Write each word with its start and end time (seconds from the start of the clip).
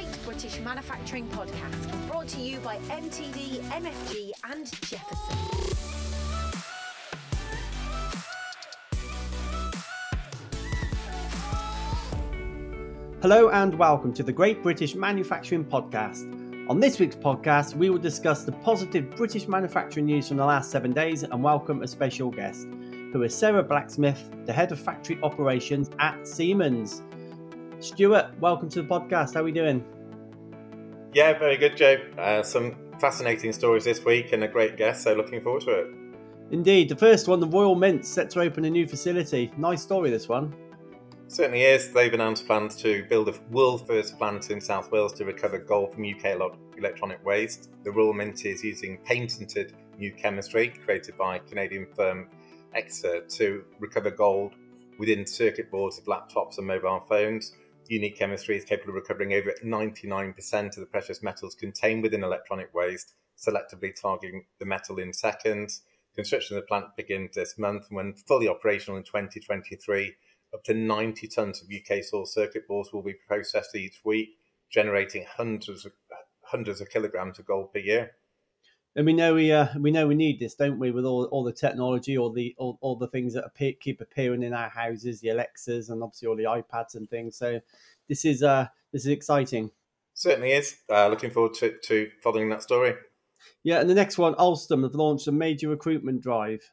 Great 0.00 0.24
British 0.24 0.58
Manufacturing 0.60 1.28
Podcast, 1.28 2.08
brought 2.08 2.26
to 2.28 2.40
you 2.40 2.58
by 2.60 2.76
MTD, 2.88 3.60
MFG, 3.64 4.30
and 4.50 4.64
Jefferson. 4.80 5.36
Hello 13.20 13.50
and 13.50 13.74
welcome 13.74 14.14
to 14.14 14.22
the 14.22 14.32
Great 14.32 14.62
British 14.62 14.94
Manufacturing 14.94 15.66
Podcast. 15.66 16.24
On 16.70 16.80
this 16.80 16.98
week's 16.98 17.16
podcast, 17.16 17.74
we 17.74 17.90
will 17.90 17.98
discuss 17.98 18.44
the 18.44 18.52
positive 18.52 19.14
British 19.16 19.48
manufacturing 19.48 20.06
news 20.06 20.28
from 20.28 20.38
the 20.38 20.46
last 20.46 20.70
seven 20.70 20.94
days 20.94 21.24
and 21.24 21.44
welcome 21.44 21.82
a 21.82 21.86
special 21.86 22.30
guest, 22.30 22.66
who 23.12 23.22
is 23.22 23.34
Sarah 23.34 23.62
Blacksmith, 23.62 24.30
the 24.46 24.52
head 24.54 24.72
of 24.72 24.80
factory 24.80 25.18
operations 25.22 25.90
at 25.98 26.26
Siemens. 26.26 27.02
Stuart, 27.80 28.30
welcome 28.40 28.68
to 28.70 28.82
the 28.82 28.88
podcast. 28.88 29.34
How 29.34 29.40
are 29.40 29.44
we 29.44 29.52
doing? 29.52 29.82
Yeah, 31.12 31.36
very 31.36 31.56
good, 31.56 31.76
Joe. 31.76 31.96
Uh, 32.16 32.42
some 32.42 32.76
fascinating 33.00 33.52
stories 33.52 33.84
this 33.84 34.04
week 34.04 34.32
and 34.32 34.44
a 34.44 34.48
great 34.48 34.76
guest, 34.76 35.02
so 35.02 35.12
looking 35.14 35.40
forward 35.40 35.62
to 35.62 35.70
it. 35.70 35.86
Indeed. 36.52 36.88
The 36.88 36.96
first 36.96 37.26
one, 37.26 37.40
the 37.40 37.48
Royal 37.48 37.74
Mint, 37.74 38.06
set 38.06 38.30
to 38.30 38.40
open 38.40 38.64
a 38.64 38.70
new 38.70 38.86
facility. 38.86 39.50
Nice 39.56 39.82
story, 39.82 40.10
this 40.10 40.28
one. 40.28 40.54
Certainly 41.26 41.62
is. 41.62 41.92
They've 41.92 42.12
announced 42.12 42.46
plans 42.46 42.76
to 42.76 43.04
build 43.04 43.28
a 43.28 43.34
world 43.50 43.86
first 43.86 44.18
plant 44.18 44.50
in 44.50 44.60
South 44.60 44.90
Wales 44.92 45.12
to 45.14 45.24
recover 45.24 45.58
gold 45.58 45.94
from 45.94 46.04
UK 46.04 46.40
electronic 46.76 47.24
waste. 47.24 47.70
The 47.84 47.90
Royal 47.90 48.12
Mint 48.12 48.44
is 48.44 48.62
using 48.62 48.98
patented 49.04 49.74
new 49.98 50.12
chemistry 50.12 50.68
created 50.84 51.16
by 51.16 51.38
Canadian 51.38 51.86
firm 51.94 52.28
Excir 52.74 53.22
to 53.36 53.64
recover 53.80 54.10
gold 54.10 54.54
within 54.98 55.26
circuit 55.26 55.70
boards 55.70 55.98
of 55.98 56.04
laptops 56.04 56.58
and 56.58 56.66
mobile 56.66 57.00
phones 57.08 57.52
unique 57.90 58.16
chemistry 58.16 58.56
is 58.56 58.64
capable 58.64 58.90
of 58.90 59.02
recovering 59.02 59.32
over 59.34 59.52
99% 59.64 60.64
of 60.64 60.76
the 60.76 60.86
precious 60.86 61.24
metals 61.24 61.56
contained 61.56 62.02
within 62.02 62.22
electronic 62.22 62.72
waste, 62.72 63.14
selectively 63.36 63.92
targeting 64.00 64.44
the 64.60 64.64
metal 64.64 64.98
in 64.98 65.12
seconds. 65.12 65.82
Construction 66.14 66.56
of 66.56 66.62
the 66.62 66.66
plant 66.68 66.96
begins 66.96 67.34
this 67.34 67.58
month, 67.58 67.88
and 67.88 67.96
when 67.96 68.14
fully 68.14 68.46
operational 68.46 68.96
in 68.96 69.02
2023, 69.02 70.14
up 70.54 70.62
to 70.62 70.72
90 70.72 71.26
tons 71.26 71.62
of 71.62 71.68
UK 71.68 72.04
source 72.04 72.32
circuit 72.32 72.68
boards 72.68 72.92
will 72.92 73.02
be 73.02 73.14
processed 73.26 73.74
each 73.74 74.00
week, 74.04 74.38
generating 74.70 75.26
hundreds 75.28 75.84
of, 75.84 75.92
hundreds 76.42 76.80
of 76.80 76.90
kilograms 76.90 77.40
of 77.40 77.46
gold 77.46 77.72
per 77.72 77.80
year. 77.80 78.12
And 78.96 79.06
we 79.06 79.12
know 79.12 79.34
we 79.34 79.52
uh, 79.52 79.68
we 79.78 79.92
know 79.92 80.08
we 80.08 80.16
need 80.16 80.40
this, 80.40 80.54
don't 80.54 80.78
we? 80.78 80.90
With 80.90 81.04
all, 81.04 81.24
all 81.26 81.44
the 81.44 81.52
technology, 81.52 82.18
all 82.18 82.32
the 82.32 82.54
all, 82.58 82.76
all 82.80 82.96
the 82.96 83.06
things 83.06 83.34
that 83.34 83.44
appear, 83.44 83.72
keep 83.80 84.00
appearing 84.00 84.42
in 84.42 84.52
our 84.52 84.68
houses, 84.68 85.20
the 85.20 85.28
Alexas, 85.28 85.90
and 85.90 86.02
obviously 86.02 86.26
all 86.28 86.36
the 86.36 86.44
iPads 86.44 86.96
and 86.96 87.08
things. 87.08 87.36
So 87.36 87.60
this 88.08 88.24
is 88.24 88.42
uh 88.42 88.66
this 88.92 89.02
is 89.02 89.12
exciting. 89.12 89.70
Certainly 90.14 90.52
is. 90.52 90.76
Uh, 90.90 91.08
looking 91.08 91.30
forward 91.30 91.54
to, 91.54 91.78
to 91.84 92.10
following 92.22 92.50
that 92.50 92.62
story. 92.62 92.94
Yeah, 93.62 93.80
and 93.80 93.88
the 93.88 93.94
next 93.94 94.18
one, 94.18 94.34
Alstom 94.34 94.82
have 94.82 94.94
launched 94.94 95.28
a 95.28 95.32
major 95.32 95.68
recruitment 95.68 96.20
drive. 96.20 96.72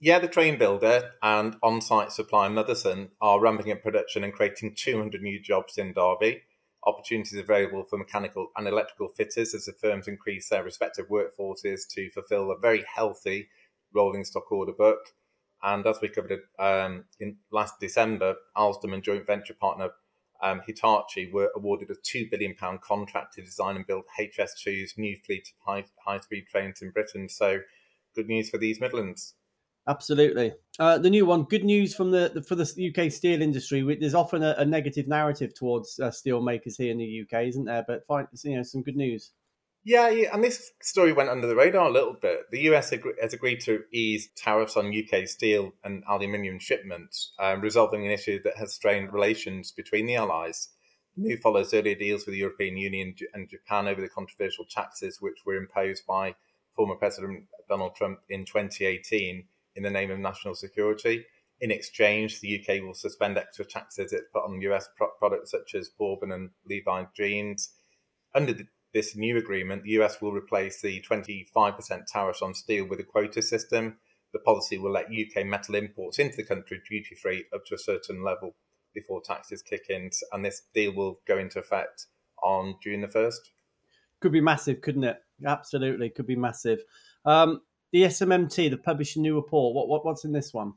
Yeah, 0.00 0.18
the 0.18 0.28
train 0.28 0.58
builder 0.58 1.12
and 1.22 1.56
on-site 1.62 2.12
supplier 2.12 2.50
Motherson 2.50 3.10
are 3.20 3.40
ramping 3.40 3.72
up 3.72 3.82
production 3.82 4.24
and 4.24 4.34
creating 4.34 4.74
200 4.76 5.22
new 5.22 5.40
jobs 5.40 5.78
in 5.78 5.94
Derby 5.94 6.42
opportunities 6.86 7.38
available 7.38 7.84
for 7.84 7.98
mechanical 7.98 8.48
and 8.56 8.66
electrical 8.66 9.08
fitters 9.08 9.54
as 9.54 9.64
the 9.64 9.72
firms 9.72 10.08
increase 10.08 10.48
their 10.48 10.64
respective 10.64 11.08
workforces 11.08 11.88
to 11.90 12.10
fulfill 12.10 12.50
a 12.50 12.58
very 12.58 12.84
healthy 12.94 13.48
rolling 13.92 14.24
stock 14.24 14.50
order 14.50 14.72
book. 14.72 15.14
And 15.62 15.86
as 15.86 16.00
we 16.02 16.08
covered 16.08 16.40
um, 16.58 17.04
in 17.18 17.36
last 17.50 17.80
December, 17.80 18.34
Alstom 18.56 18.92
and 18.92 19.02
joint 19.02 19.26
venture 19.26 19.54
partner 19.54 19.90
um, 20.42 20.60
Hitachi 20.66 21.30
were 21.32 21.50
awarded 21.56 21.90
a 21.90 21.94
£2 21.94 22.30
billion 22.30 22.54
contract 22.82 23.34
to 23.34 23.42
design 23.42 23.76
and 23.76 23.86
build 23.86 24.04
HS2's 24.20 24.98
new 24.98 25.16
fleet 25.24 25.48
of 25.48 25.66
high, 25.66 25.84
high 26.04 26.20
speed 26.20 26.46
trains 26.50 26.82
in 26.82 26.90
Britain. 26.90 27.28
So, 27.28 27.60
good 28.14 28.26
news 28.26 28.50
for 28.50 28.58
these 28.58 28.80
Midlands. 28.80 29.34
Absolutely. 29.86 30.52
Uh, 30.78 30.98
the 30.98 31.10
new 31.10 31.26
one, 31.26 31.44
good 31.44 31.64
news 31.64 31.94
from 31.94 32.10
the, 32.10 32.30
the, 32.34 32.42
for 32.42 32.54
the 32.54 32.92
UK 32.94 33.12
steel 33.12 33.42
industry. 33.42 33.82
There's 34.00 34.14
often 34.14 34.42
a, 34.42 34.54
a 34.58 34.64
negative 34.64 35.06
narrative 35.06 35.54
towards 35.54 36.00
uh, 36.00 36.10
steel 36.10 36.40
makers 36.40 36.76
here 36.76 36.90
in 36.90 36.98
the 36.98 37.22
UK, 37.22 37.48
isn't 37.48 37.66
there? 37.66 37.84
But 37.86 38.06
fine, 38.06 38.26
you 38.42 38.56
know, 38.56 38.62
some 38.62 38.82
good 38.82 38.96
news. 38.96 39.32
Yeah, 39.86 40.08
and 40.32 40.42
this 40.42 40.70
story 40.80 41.12
went 41.12 41.28
under 41.28 41.46
the 41.46 41.54
radar 41.54 41.88
a 41.88 41.92
little 41.92 42.14
bit. 42.14 42.50
The 42.50 42.60
US 42.70 42.90
has 43.20 43.34
agreed 43.34 43.60
to 43.60 43.82
ease 43.92 44.30
tariffs 44.34 44.78
on 44.78 44.94
UK 44.96 45.28
steel 45.28 45.72
and 45.84 46.02
aluminium 46.08 46.58
shipments, 46.58 47.32
um, 47.38 47.60
resolving 47.60 48.06
an 48.06 48.10
issue 48.10 48.42
that 48.44 48.56
has 48.56 48.72
strained 48.72 49.12
relations 49.12 49.72
between 49.72 50.06
the 50.06 50.16
allies. 50.16 50.70
The 51.18 51.28
move 51.28 51.40
follows 51.40 51.74
earlier 51.74 51.94
deals 51.94 52.24
with 52.24 52.32
the 52.32 52.40
European 52.40 52.78
Union 52.78 53.14
and 53.34 53.48
Japan 53.48 53.86
over 53.86 54.00
the 54.00 54.08
controversial 54.08 54.64
taxes 54.64 55.20
which 55.20 55.44
were 55.44 55.56
imposed 55.56 56.06
by 56.06 56.34
former 56.72 56.96
President 56.96 57.44
Donald 57.68 57.94
Trump 57.94 58.20
in 58.30 58.46
2018 58.46 59.44
in 59.76 59.82
the 59.82 59.90
name 59.90 60.10
of 60.10 60.18
national 60.18 60.54
security. 60.54 61.24
In 61.60 61.70
exchange, 61.70 62.40
the 62.40 62.60
UK 62.60 62.82
will 62.82 62.94
suspend 62.94 63.38
extra 63.38 63.64
taxes 63.64 64.12
it 64.12 64.32
put 64.32 64.44
on 64.44 64.60
US 64.60 64.88
pro- 64.96 65.10
products 65.18 65.50
such 65.50 65.74
as 65.74 65.88
Bourbon 65.88 66.32
and 66.32 66.50
Levi 66.68 67.04
jeans. 67.16 67.70
Under 68.34 68.52
the, 68.52 68.66
this 68.92 69.16
new 69.16 69.36
agreement, 69.36 69.84
the 69.84 70.02
US 70.02 70.20
will 70.20 70.32
replace 70.32 70.80
the 70.80 71.02
25% 71.08 72.06
tariffs 72.06 72.42
on 72.42 72.54
steel 72.54 72.86
with 72.86 73.00
a 73.00 73.04
quota 73.04 73.40
system. 73.40 73.98
The 74.32 74.40
policy 74.40 74.78
will 74.78 74.92
let 74.92 75.06
UK 75.06 75.46
metal 75.46 75.76
imports 75.76 76.18
into 76.18 76.36
the 76.36 76.44
country 76.44 76.80
duty 76.88 77.14
free 77.14 77.44
up 77.54 77.64
to 77.66 77.76
a 77.76 77.78
certain 77.78 78.24
level 78.24 78.56
before 78.92 79.20
taxes 79.20 79.62
kick 79.62 79.86
in. 79.88 80.10
And 80.32 80.44
this 80.44 80.62
deal 80.74 80.92
will 80.94 81.20
go 81.26 81.38
into 81.38 81.60
effect 81.60 82.06
on 82.42 82.76
June 82.82 83.02
the 83.02 83.08
1st. 83.08 83.50
Could 84.20 84.32
be 84.32 84.40
massive, 84.40 84.80
couldn't 84.80 85.04
it? 85.04 85.22
Absolutely, 85.46 86.10
could 86.10 86.26
be 86.26 86.36
massive. 86.36 86.80
Um, 87.24 87.62
the 87.94 88.02
SMMT, 88.02 88.70
the 88.70 88.76
published 88.76 89.14
a 89.14 89.20
new 89.20 89.36
report. 89.36 89.72
What, 89.72 89.86
what 89.86 90.04
what's 90.04 90.24
in 90.24 90.32
this 90.32 90.52
one? 90.52 90.72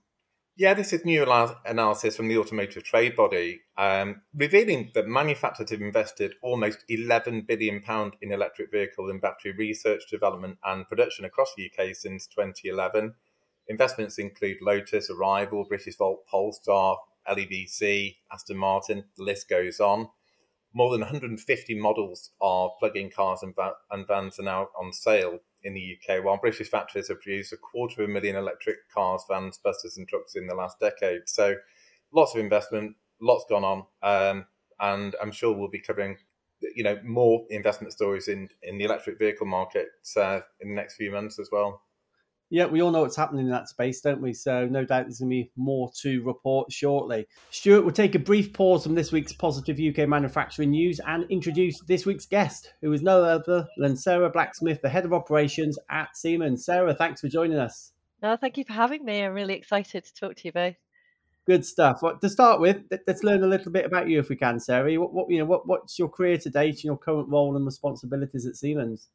Yeah, 0.55 0.75
this 0.75 0.93
is 0.93 1.03
new 1.03 1.23
analysis 1.65 2.15
from 2.15 2.27
the 2.27 2.37
Automotive 2.37 2.83
Trade 2.83 3.15
Body, 3.15 3.61
um, 3.75 4.21
revealing 4.35 4.91
that 4.93 5.07
manufacturers 5.07 5.71
have 5.71 5.81
invested 5.81 6.35
almost 6.43 6.83
£11 6.91 7.47
billion 7.47 7.83
in 8.21 8.31
electric 8.31 8.71
vehicle 8.71 9.09
and 9.09 9.19
battery 9.19 9.51
research, 9.57 10.03
development, 10.11 10.59
and 10.63 10.87
production 10.87 11.25
across 11.25 11.51
the 11.57 11.65
UK 11.65 11.95
since 11.95 12.27
2011. 12.27 13.15
Investments 13.67 14.19
include 14.19 14.57
Lotus, 14.61 15.09
Arrival, 15.09 15.65
Britishvolt, 15.67 16.17
Polestar, 16.29 16.97
LEVC, 17.27 18.17
Aston 18.31 18.57
Martin, 18.57 19.05
the 19.17 19.23
list 19.23 19.49
goes 19.49 19.79
on. 19.79 20.07
More 20.71 20.91
than 20.91 21.01
150 21.01 21.79
models 21.79 22.29
of 22.39 22.71
plug 22.79 22.95
in 22.95 23.09
cars 23.09 23.41
and 23.41 24.07
vans 24.07 24.39
are 24.39 24.43
now 24.43 24.67
on 24.79 24.93
sale, 24.93 25.39
in 25.67 25.73
the 25.73 25.97
UK, 25.97 26.23
while 26.23 26.37
British 26.37 26.69
factories 26.69 27.09
have 27.09 27.21
produced 27.21 27.51
a 27.51 27.57
quarter 27.57 28.01
of 28.01 28.09
a 28.09 28.11
million 28.11 28.37
electric 28.37 28.89
cars, 28.89 29.23
vans, 29.29 29.57
buses, 29.57 29.97
and 29.97 30.07
trucks 30.07 30.35
in 30.35 30.47
the 30.47 30.55
last 30.55 30.79
decade. 30.79 31.21
So, 31.25 31.55
lots 32.13 32.33
of 32.33 32.39
investment, 32.39 32.95
lots 33.21 33.45
gone 33.49 33.65
on, 33.65 33.85
um, 34.01 34.45
and 34.79 35.15
I'm 35.21 35.31
sure 35.31 35.53
we'll 35.53 35.67
be 35.67 35.81
covering, 35.81 36.17
you 36.61 36.83
know, 36.83 36.97
more 37.03 37.45
investment 37.49 37.91
stories 37.93 38.29
in 38.29 38.49
in 38.63 38.77
the 38.77 38.85
electric 38.85 39.19
vehicle 39.19 39.45
market 39.45 39.87
uh, 40.15 40.39
in 40.61 40.69
the 40.69 40.75
next 40.75 40.95
few 40.95 41.11
months 41.11 41.37
as 41.37 41.49
well. 41.51 41.81
Yeah, 42.49 42.65
we 42.65 42.81
all 42.81 42.91
know 42.91 43.01
what's 43.01 43.15
happening 43.17 43.45
in 43.45 43.51
that 43.51 43.67
space, 43.67 43.99
don't 43.99 44.21
we? 44.21 44.33
So 44.33 44.65
no 44.67 44.85
doubt 44.85 45.03
there's 45.03 45.19
going 45.19 45.29
to 45.29 45.35
be 45.35 45.51
more 45.57 45.91
to 46.01 46.23
report 46.23 46.71
shortly. 46.71 47.27
Stuart, 47.49 47.81
we'll 47.81 47.91
take 47.91 48.15
a 48.15 48.19
brief 48.19 48.53
pause 48.53 48.83
from 48.83 48.95
this 48.95 49.11
week's 49.11 49.33
positive 49.33 49.77
UK 49.79 50.07
manufacturing 50.07 50.71
news 50.71 51.01
and 51.05 51.29
introduce 51.29 51.81
this 51.81 52.05
week's 52.05 52.25
guest, 52.25 52.73
who 52.81 52.93
is 52.93 53.01
no 53.01 53.21
other 53.21 53.67
than 53.77 53.97
Sarah 53.97 54.29
Blacksmith, 54.29 54.81
the 54.81 54.87
head 54.87 55.03
of 55.03 55.11
operations 55.11 55.77
at 55.89 56.15
Siemens. 56.15 56.63
Sarah, 56.63 56.93
thanks 56.93 57.19
for 57.19 57.27
joining 57.27 57.57
us. 57.57 57.91
No, 58.23 58.37
thank 58.37 58.57
you 58.57 58.63
for 58.63 58.73
having 58.73 59.03
me. 59.03 59.23
I'm 59.23 59.33
really 59.33 59.55
excited 59.55 60.05
to 60.05 60.13
talk 60.13 60.37
to 60.37 60.47
you 60.47 60.53
both. 60.53 60.75
Good 61.45 61.65
stuff. 61.65 61.99
Well, 62.01 62.17
to 62.17 62.29
start 62.29 62.61
with, 62.61 62.83
let's 63.07 63.23
learn 63.23 63.43
a 63.43 63.47
little 63.47 63.71
bit 63.71 63.85
about 63.85 64.09
you, 64.09 64.19
if 64.19 64.29
we 64.29 64.37
can, 64.37 64.59
Sarah. 64.59 64.93
What, 64.95 65.13
what 65.13 65.29
you 65.29 65.39
know, 65.39 65.45
what, 65.45 65.67
what's 65.67 65.99
your 65.99 66.09
career 66.09 66.37
to 66.37 66.49
date 66.49 66.75
and 66.75 66.83
your 66.85 66.97
current 66.97 67.29
role 67.29 67.55
and 67.57 67.65
responsibilities 67.65 68.45
at 68.45 68.55
Siemens? 68.55 69.09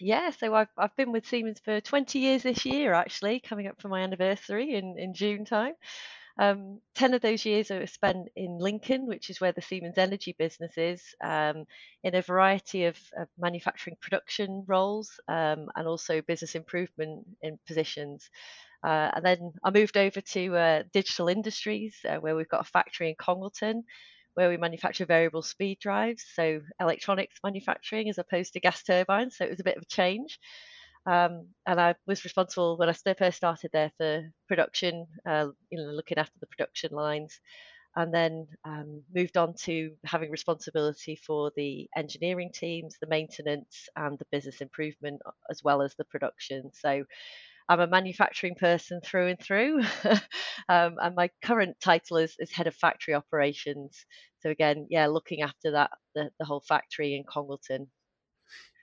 Yeah, 0.00 0.30
so 0.30 0.54
I've 0.54 0.70
I've 0.78 0.96
been 0.96 1.12
with 1.12 1.26
Siemens 1.26 1.60
for 1.64 1.80
20 1.80 2.18
years 2.18 2.42
this 2.42 2.64
year, 2.64 2.94
actually, 2.94 3.40
coming 3.40 3.66
up 3.66 3.80
for 3.80 3.88
my 3.88 4.00
anniversary 4.00 4.74
in 4.74 4.98
in 4.98 5.14
June 5.14 5.44
time. 5.44 5.74
Um, 6.38 6.80
10 6.94 7.14
of 7.14 7.20
those 7.22 7.44
years 7.44 7.70
I 7.70 7.84
spent 7.84 8.28
in 8.36 8.58
Lincoln, 8.58 9.06
which 9.06 9.28
is 9.30 9.40
where 9.40 9.52
the 9.52 9.60
Siemens 9.62 9.98
Energy 9.98 10.34
business 10.38 10.72
is, 10.78 11.14
um, 11.22 11.66
in 12.02 12.14
a 12.14 12.22
variety 12.22 12.86
of, 12.86 12.96
of 13.18 13.28
manufacturing 13.38 13.96
production 14.00 14.64
roles 14.66 15.20
um, 15.28 15.68
and 15.76 15.86
also 15.86 16.22
business 16.22 16.54
improvement 16.54 17.26
in 17.42 17.58
positions. 17.66 18.30
Uh, 18.82 19.10
and 19.14 19.24
then 19.26 19.52
I 19.64 19.70
moved 19.70 19.98
over 19.98 20.20
to 20.22 20.56
uh, 20.56 20.82
Digital 20.94 21.28
Industries, 21.28 21.96
uh, 22.08 22.16
where 22.16 22.36
we've 22.36 22.48
got 22.48 22.62
a 22.62 22.72
factory 22.72 23.10
in 23.10 23.16
Congleton, 23.18 23.84
where 24.34 24.48
we 24.48 24.56
manufacture 24.56 25.06
variable 25.06 25.42
speed 25.42 25.78
drives, 25.80 26.24
so 26.34 26.60
electronics 26.80 27.36
manufacturing 27.44 28.08
as 28.08 28.18
opposed 28.18 28.52
to 28.52 28.60
gas 28.60 28.82
turbines. 28.82 29.36
So 29.36 29.44
it 29.44 29.50
was 29.50 29.60
a 29.60 29.64
bit 29.64 29.76
of 29.76 29.82
a 29.82 29.86
change. 29.86 30.38
Um, 31.06 31.48
and 31.66 31.80
I 31.80 31.94
was 32.06 32.24
responsible 32.24 32.76
when 32.76 32.88
I 32.88 33.14
first 33.14 33.36
started 33.38 33.70
there 33.72 33.90
for 33.96 34.22
production, 34.48 35.06
uh, 35.26 35.48
you 35.70 35.78
know, 35.78 35.90
looking 35.92 36.18
after 36.18 36.38
the 36.40 36.46
production 36.46 36.92
lines. 36.92 37.40
and 37.96 38.14
then 38.14 38.46
um, 38.64 39.02
moved 39.14 39.36
on 39.36 39.54
to 39.54 39.92
having 40.04 40.30
responsibility 40.30 41.16
for 41.16 41.50
the 41.56 41.88
engineering 41.96 42.50
teams, 42.54 42.96
the 43.00 43.08
maintenance, 43.08 43.88
and 43.96 44.18
the 44.18 44.26
business 44.30 44.60
improvement, 44.60 45.20
as 45.50 45.62
well 45.64 45.82
as 45.82 45.94
the 45.96 46.04
production. 46.04 46.70
So 46.72 47.04
I'm 47.70 47.78
a 47.78 47.86
manufacturing 47.86 48.56
person 48.56 49.00
through 49.00 49.28
and 49.28 49.40
through, 49.40 49.80
um, 50.68 50.96
and 51.00 51.14
my 51.14 51.30
current 51.40 51.76
title 51.80 52.16
is, 52.16 52.34
is 52.40 52.50
head 52.50 52.66
of 52.66 52.74
factory 52.74 53.14
operations. 53.14 54.04
So 54.40 54.50
again, 54.50 54.88
yeah, 54.90 55.06
looking 55.06 55.42
after 55.42 55.70
that 55.70 55.92
the, 56.16 56.30
the 56.40 56.44
whole 56.44 56.64
factory 56.66 57.14
in 57.14 57.22
Congleton. 57.22 57.86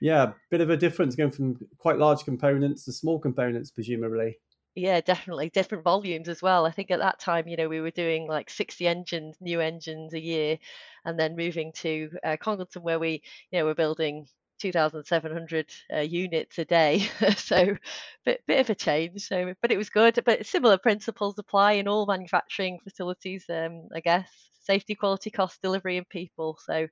Yeah, 0.00 0.32
bit 0.50 0.62
of 0.62 0.70
a 0.70 0.76
difference 0.78 1.16
going 1.16 1.32
from 1.32 1.58
quite 1.76 1.98
large 1.98 2.24
components 2.24 2.86
to 2.86 2.92
small 2.92 3.18
components, 3.18 3.70
presumably. 3.70 4.38
Yeah, 4.74 5.02
definitely 5.02 5.50
different 5.50 5.84
volumes 5.84 6.30
as 6.30 6.40
well. 6.40 6.64
I 6.64 6.70
think 6.70 6.90
at 6.90 7.00
that 7.00 7.20
time, 7.20 7.46
you 7.46 7.58
know, 7.58 7.68
we 7.68 7.82
were 7.82 7.90
doing 7.90 8.26
like 8.26 8.48
60 8.48 8.86
engines, 8.88 9.36
new 9.38 9.60
engines 9.60 10.14
a 10.14 10.20
year, 10.20 10.58
and 11.04 11.20
then 11.20 11.36
moving 11.36 11.72
to 11.80 12.08
uh, 12.24 12.36
Congleton 12.40 12.82
where 12.82 12.98
we, 12.98 13.22
you 13.50 13.58
know, 13.58 13.66
we're 13.66 13.74
building 13.74 14.26
2,700 14.58 15.66
uh, 15.94 16.00
units 16.00 16.58
a 16.58 16.64
day. 16.64 17.08
so, 17.36 17.76
bit 18.24 18.42
bit 18.46 18.60
of 18.60 18.70
a 18.70 18.74
change. 18.74 19.22
So, 19.22 19.54
but 19.62 19.72
it 19.72 19.78
was 19.78 19.90
good. 19.90 20.18
But 20.24 20.46
similar 20.46 20.78
principles 20.78 21.38
apply 21.38 21.72
in 21.72 21.88
all 21.88 22.06
manufacturing 22.06 22.78
facilities. 22.82 23.44
Um, 23.48 23.88
I 23.94 24.00
guess 24.00 24.28
safety, 24.62 24.94
quality, 24.94 25.30
cost, 25.30 25.62
delivery, 25.62 25.96
and 25.96 26.08
people. 26.08 26.58
So, 26.64 26.88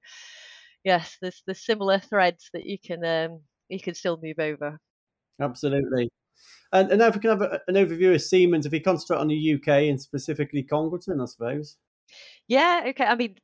yes, 0.85 1.17
there's 1.21 1.43
there's 1.47 1.65
similar 1.65 1.99
threads 1.99 2.51
that 2.53 2.67
you 2.67 2.79
can 2.79 3.05
um, 3.05 3.41
you 3.69 3.81
can 3.81 3.95
still 3.95 4.19
move 4.23 4.39
over. 4.39 4.79
Absolutely. 5.41 6.09
And, 6.73 6.91
and 6.91 6.99
now, 6.99 7.07
if 7.07 7.15
we 7.15 7.21
can 7.21 7.31
have 7.31 7.43
a, 7.43 7.61
an 7.69 7.75
overview 7.75 8.15
of 8.15 8.23
Siemens, 8.23 8.67
if 8.67 8.73
we 8.73 8.81
concentrate 8.81 9.19
on 9.19 9.29
the 9.29 9.55
UK 9.55 9.69
and 9.89 10.01
specifically 10.01 10.63
Congleton, 10.63 11.21
I 11.21 11.27
suppose. 11.27 11.77
Yeah, 12.49 12.85
okay. 12.89 13.05
I 13.05 13.15
mean, 13.15 13.37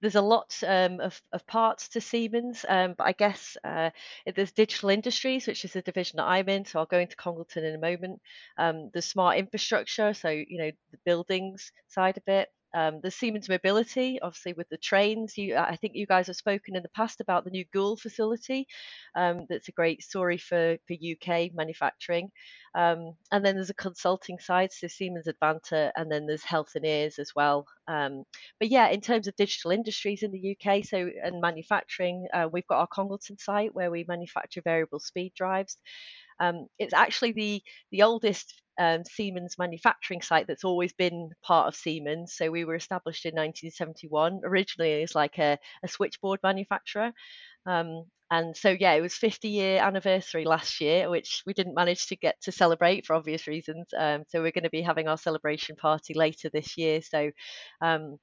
there's 0.00 0.14
a 0.16 0.20
lot 0.22 0.58
um, 0.66 1.00
of, 1.00 1.20
of 1.32 1.46
parts 1.46 1.88
to 1.90 2.00
Siemens, 2.00 2.64
um, 2.68 2.94
but 2.96 3.04
I 3.04 3.12
guess 3.12 3.56
uh, 3.64 3.90
there's 4.34 4.52
digital 4.52 4.90
industries, 4.90 5.46
which 5.46 5.64
is 5.64 5.72
the 5.72 5.82
division 5.82 6.16
that 6.18 6.24
I'm 6.24 6.48
in. 6.48 6.64
So 6.64 6.78
I'll 6.78 6.86
go 6.86 6.98
into 6.98 7.16
Congleton 7.16 7.64
in 7.64 7.74
a 7.74 7.78
moment. 7.78 8.20
Um, 8.58 8.90
the 8.92 9.02
smart 9.02 9.38
infrastructure, 9.38 10.14
so 10.14 10.28
you 10.30 10.58
know 10.58 10.70
the 10.92 10.98
buildings 11.04 11.72
side 11.88 12.16
of 12.16 12.24
it. 12.26 12.48
Um, 12.74 13.00
the 13.02 13.10
Siemens 13.10 13.48
Mobility, 13.48 14.18
obviously 14.20 14.52
with 14.52 14.68
the 14.68 14.76
trains. 14.76 15.36
You, 15.36 15.56
I 15.56 15.76
think 15.76 15.94
you 15.94 16.06
guys 16.06 16.26
have 16.26 16.36
spoken 16.36 16.76
in 16.76 16.82
the 16.82 16.88
past 16.90 17.20
about 17.20 17.44
the 17.44 17.50
new 17.50 17.64
Goole 17.72 17.96
facility. 17.96 18.66
Um, 19.14 19.46
that's 19.48 19.68
a 19.68 19.72
great 19.72 20.02
story 20.02 20.36
for, 20.36 20.76
for 20.86 20.94
UK 20.94 21.52
manufacturing. 21.54 22.30
Um, 22.74 23.14
and 23.32 23.44
then 23.44 23.54
there's 23.54 23.70
a 23.70 23.74
consulting 23.74 24.38
side, 24.38 24.70
so 24.72 24.86
Siemens 24.86 25.26
Advanta, 25.26 25.90
and 25.96 26.12
then 26.12 26.26
there's 26.26 26.42
Healthineers 26.42 27.18
as 27.18 27.32
well. 27.34 27.66
Um, 27.88 28.24
but 28.60 28.68
yeah, 28.68 28.88
in 28.88 29.00
terms 29.00 29.26
of 29.26 29.36
digital 29.36 29.70
industries 29.70 30.22
in 30.22 30.30
the 30.30 30.56
UK, 30.56 30.84
so 30.84 31.08
and 31.22 31.40
manufacturing, 31.40 32.26
uh, 32.34 32.48
we've 32.52 32.66
got 32.66 32.80
our 32.80 32.86
Congleton 32.86 33.38
site 33.38 33.74
where 33.74 33.90
we 33.90 34.04
manufacture 34.06 34.60
variable 34.62 35.00
speed 35.00 35.32
drives. 35.34 35.78
Um, 36.38 36.66
it's 36.78 36.92
actually 36.92 37.32
the 37.32 37.62
the 37.90 38.02
oldest 38.02 38.52
um, 38.78 39.04
Siemens 39.04 39.56
manufacturing 39.58 40.22
site 40.22 40.46
that's 40.46 40.64
always 40.64 40.92
been 40.92 41.30
part 41.42 41.68
of 41.68 41.76
Siemens. 41.76 42.34
So 42.36 42.50
we 42.50 42.64
were 42.64 42.74
established 42.74 43.24
in 43.24 43.34
1971, 43.34 44.40
originally 44.44 45.02
as 45.02 45.14
like 45.14 45.38
a, 45.38 45.58
a 45.82 45.88
switchboard 45.88 46.40
manufacturer. 46.42 47.12
Um, 47.66 48.04
and 48.30 48.56
so 48.56 48.76
yeah, 48.78 48.92
it 48.94 49.00
was 49.00 49.14
50 49.14 49.48
year 49.48 49.80
anniversary 49.80 50.44
last 50.44 50.80
year, 50.80 51.08
which 51.08 51.42
we 51.46 51.52
didn't 51.52 51.74
manage 51.74 52.06
to 52.06 52.16
get 52.16 52.40
to 52.42 52.52
celebrate 52.52 53.06
for 53.06 53.14
obvious 53.14 53.46
reasons. 53.46 53.86
Um, 53.96 54.24
so 54.28 54.42
we're 54.42 54.52
going 54.52 54.64
to 54.64 54.70
be 54.70 54.82
having 54.82 55.06
our 55.08 55.18
celebration 55.18 55.76
party 55.76 56.14
later 56.14 56.50
this 56.52 56.76
year. 56.76 57.02
So 57.02 57.30
um, 57.80 58.18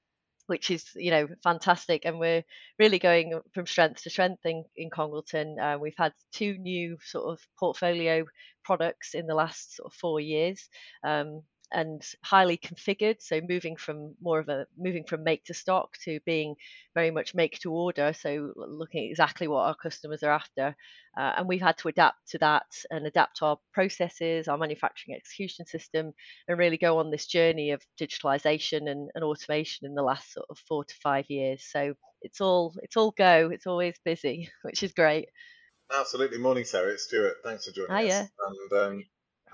which 0.47 0.69
is 0.71 0.85
you 0.95 1.11
know 1.11 1.27
fantastic 1.43 2.03
and 2.05 2.19
we're 2.19 2.43
really 2.79 2.99
going 2.99 3.39
from 3.53 3.65
strength 3.65 4.03
to 4.03 4.09
strength 4.09 4.45
in, 4.45 4.63
in 4.75 4.89
congleton 4.89 5.57
uh, 5.59 5.77
we've 5.79 5.97
had 5.97 6.11
two 6.33 6.57
new 6.57 6.97
sort 7.01 7.31
of 7.31 7.39
portfolio 7.57 8.25
products 8.63 9.13
in 9.13 9.27
the 9.27 9.35
last 9.35 9.75
sort 9.75 9.91
of 9.91 9.97
four 9.97 10.19
years 10.19 10.69
um, 11.05 11.41
and 11.73 12.03
highly 12.23 12.57
configured 12.57 13.17
so 13.19 13.41
moving 13.49 13.75
from 13.75 14.13
more 14.21 14.39
of 14.39 14.47
a 14.47 14.65
moving 14.77 15.03
from 15.03 15.23
make 15.23 15.43
to 15.43 15.53
stock 15.53 15.97
to 16.03 16.19
being 16.25 16.55
very 16.93 17.09
much 17.09 17.33
make 17.33 17.57
to 17.59 17.71
order 17.71 18.13
so 18.13 18.53
looking 18.55 19.03
at 19.03 19.09
exactly 19.09 19.47
what 19.47 19.63
our 19.63 19.75
customers 19.75 20.23
are 20.23 20.31
after. 20.31 20.75
Uh, 21.17 21.33
and 21.37 21.47
we've 21.47 21.61
had 21.61 21.77
to 21.77 21.87
adapt 21.87 22.27
to 22.27 22.37
that 22.39 22.65
and 22.89 23.05
adapt 23.05 23.41
our 23.41 23.57
processes 23.73 24.47
our 24.47 24.57
manufacturing 24.57 25.15
execution 25.15 25.65
system 25.65 26.13
and 26.47 26.57
really 26.57 26.77
go 26.77 26.99
on 26.99 27.11
this 27.11 27.25
journey 27.27 27.71
of 27.71 27.81
digitalization 27.99 28.89
and, 28.89 29.09
and 29.15 29.23
automation 29.23 29.85
in 29.85 29.95
the 29.95 30.01
last 30.03 30.33
sort 30.33 30.45
of 30.49 30.57
four 30.67 30.83
to 30.85 30.95
five 31.01 31.25
years. 31.29 31.63
So 31.63 31.93
it's 32.21 32.39
all 32.39 32.73
it's 32.83 32.97
all 32.97 33.11
go. 33.11 33.49
It's 33.51 33.67
always 33.67 33.95
busy 34.05 34.49
which 34.63 34.83
is 34.83 34.93
great 34.93 35.29
absolutely 35.99 36.37
morning 36.37 36.63
sarah 36.65 36.91
it's 36.93 37.03
stuart 37.03 37.35
thanks 37.43 37.65
for 37.65 37.71
joining 37.71 37.95
hiya. 37.95 38.21
us 38.21 38.29
and 38.47 38.73
um 38.81 39.03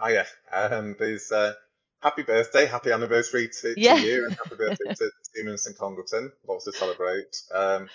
hiya 0.01 0.25
um 0.51 0.95
there's 1.00 1.31
uh 1.31 1.53
happy 2.01 2.24
birthday, 2.24 2.65
happy 2.65 2.91
anniversary 2.91 3.50
to, 3.62 3.74
Yeah. 3.75 3.95
to 3.95 4.01
you, 4.01 4.25
and 4.25 4.38
happy 4.38 4.56
birthday 4.56 4.94
to 4.95 5.12
Siemens 5.36 5.65
and 5.65 5.77
Congleton. 5.77 6.31
Lots 6.47 6.63
to 6.63 6.71
celebrate. 6.71 7.36
Um, 7.53 7.89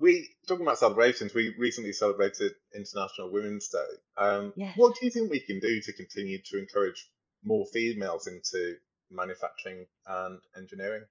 we 0.00 0.28
talking 0.48 0.66
about 0.66 0.78
celebrations. 0.78 1.32
We 1.32 1.54
recently 1.56 1.92
celebrated 1.92 2.52
International 2.74 3.30
Women's 3.30 3.68
Day. 3.68 3.86
Um, 4.16 4.52
Yes. 4.56 4.76
What 4.76 4.96
do 4.98 5.06
you 5.06 5.12
think 5.12 5.30
we 5.30 5.38
can 5.40 5.60
do 5.60 5.80
to 5.80 5.92
continue 5.92 6.38
to 6.50 6.58
encourage 6.58 7.08
more 7.44 7.66
females 7.72 8.26
into 8.26 8.74
manufacturing 9.12 9.86
and 10.06 10.40
engineering? 10.56 11.04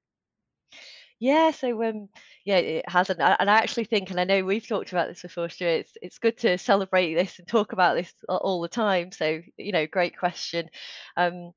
Yeah, 1.19 1.51
so 1.51 1.81
um, 1.83 2.09
yeah, 2.45 2.57
it 2.57 2.89
has, 2.89 3.09
and 3.09 3.21
I, 3.21 3.35
actually 3.39 3.85
think, 3.85 4.11
and 4.11 4.19
I 4.19 4.25
know 4.25 4.43
we've 4.43 4.67
talked 4.67 4.91
about 4.91 5.07
this 5.07 5.21
before, 5.21 5.47
Stuart. 5.49 5.69
It's 5.81 5.91
it's 6.01 6.17
good 6.19 6.37
to 6.39 6.57
celebrate 6.57 7.15
this 7.15 7.39
and 7.39 7.47
talk 7.47 7.71
about 7.71 7.95
this 7.95 8.13
all 8.27 8.61
the 8.61 8.67
time. 8.67 9.11
So 9.11 9.41
you 9.57 9.71
know, 9.71 9.87
great 9.87 10.17
question. 10.17 10.67
Um, 11.15 11.51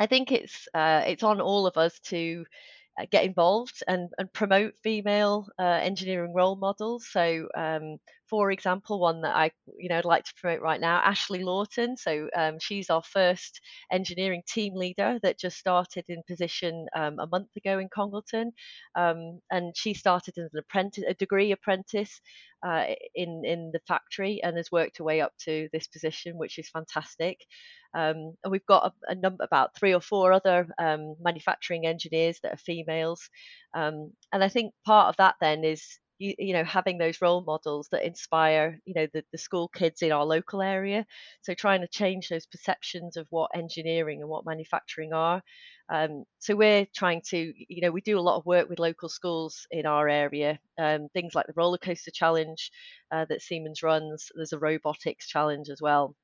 I 0.00 0.06
think 0.06 0.32
it's 0.32 0.68
uh, 0.74 1.04
it's 1.06 1.22
on 1.24 1.40
all 1.40 1.66
of 1.66 1.76
us 1.78 1.98
to 2.06 2.44
uh, 3.00 3.06
get 3.10 3.24
involved 3.24 3.82
and, 3.88 4.10
and 4.18 4.32
promote 4.32 4.74
female 4.82 5.48
uh, 5.58 5.62
engineering 5.82 6.34
role 6.34 6.56
models. 6.56 7.06
So, 7.10 7.48
um, 7.56 7.98
for 8.30 8.50
example, 8.50 9.00
one 9.00 9.22
that 9.22 9.34
I 9.34 9.50
you 9.78 9.88
know 9.88 9.98
I'd 9.98 10.04
like 10.04 10.24
to 10.24 10.34
promote 10.40 10.62
right 10.62 10.80
now, 10.80 11.00
Ashley 11.00 11.42
Lawton. 11.42 11.96
So 11.96 12.28
um, 12.36 12.58
she's 12.60 12.88
our 12.88 13.02
first 13.02 13.60
engineering 13.92 14.42
team 14.48 14.74
leader 14.74 15.18
that 15.22 15.38
just 15.38 15.58
started 15.58 16.04
in 16.08 16.22
position 16.28 16.86
um, 16.96 17.18
a 17.18 17.26
month 17.26 17.48
ago 17.56 17.78
in 17.78 17.88
Congleton, 17.94 18.52
um, 18.96 19.40
and 19.50 19.76
she 19.76 19.94
started 19.94 20.38
as 20.38 20.50
an 20.52 20.60
apprentice, 20.60 21.04
a 21.08 21.14
degree 21.14 21.52
apprentice. 21.52 22.20
Uh, 22.62 22.88
in 23.14 23.42
in 23.46 23.70
the 23.72 23.80
factory 23.88 24.38
and 24.42 24.58
has 24.58 24.70
worked 24.70 24.98
her 24.98 25.04
way 25.04 25.22
up 25.22 25.32
to 25.38 25.66
this 25.72 25.86
position, 25.86 26.36
which 26.36 26.58
is 26.58 26.68
fantastic. 26.68 27.38
Um, 27.94 28.34
and 28.44 28.52
we've 28.52 28.66
got 28.66 28.92
a, 28.92 29.12
a 29.12 29.14
number, 29.14 29.42
about 29.42 29.74
three 29.76 29.94
or 29.94 30.00
four 30.00 30.32
other 30.32 30.68
um, 30.78 31.16
manufacturing 31.20 31.86
engineers 31.86 32.38
that 32.42 32.52
are 32.52 32.58
females. 32.58 33.28
Um, 33.74 34.12
and 34.32 34.44
I 34.44 34.48
think 34.48 34.74
part 34.84 35.08
of 35.08 35.16
that 35.16 35.36
then 35.40 35.64
is, 35.64 35.98
you, 36.20 36.34
you 36.38 36.54
know, 36.54 36.64
having 36.64 36.98
those 36.98 37.22
role 37.22 37.42
models 37.44 37.88
that 37.92 38.06
inspire, 38.06 38.80
you 38.86 38.94
know, 38.94 39.08
the, 39.14 39.24
the 39.32 39.38
school 39.38 39.68
kids 39.68 40.02
in 40.02 40.12
our 40.12 40.26
local 40.26 40.62
area. 40.62 41.06
So 41.42 41.54
trying 41.54 41.82
to 41.82 41.88
change 41.88 42.28
those 42.28 42.46
perceptions 42.46 43.16
of 43.18 43.26
what 43.30 43.50
engineering 43.54 44.20
and 44.22 44.30
what 44.30 44.46
manufacturing 44.46 45.12
are. 45.14 45.42
Um, 45.92 46.24
so 46.38 46.54
we're 46.56 46.86
trying 46.94 47.22
to, 47.30 47.38
you 47.68 47.82
know, 47.82 47.90
we 47.90 48.02
do 48.02 48.18
a 48.18 48.22
lot 48.22 48.38
of 48.38 48.46
work 48.46 48.68
with 48.68 48.78
local 48.78 49.08
schools 49.08 49.66
in 49.72 49.86
our 49.86 50.08
area. 50.08 50.60
Um, 50.78 51.08
things 51.14 51.34
like 51.34 51.48
the 51.48 51.54
roller 51.56 51.78
coaster 51.78 52.12
challenge 52.12 52.70
uh, 53.12 53.26
that 53.30 53.42
Siemens 53.42 53.82
runs. 53.82 54.28
There's 54.36 54.52
a 54.52 54.58
robotics 54.60 55.28
challenge 55.28 55.68
as 55.70 55.80
well 55.82 56.14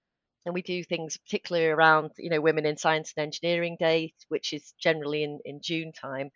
and 0.47 0.55
we 0.55 0.63
do 0.63 0.85
things 0.85 1.19
particularly 1.19 1.69
around 1.69 2.11
you 2.19 2.31
know 2.31 2.41
women 2.41 2.67
in 2.67 2.77
science 2.77 3.13
and 3.17 3.25
engineering 3.25 3.77
day 3.81 4.13
which 4.29 4.53
is 4.53 4.75
generally 4.81 5.25
in, 5.25 5.41
in 5.45 5.61
june 5.63 5.93
time 5.93 6.31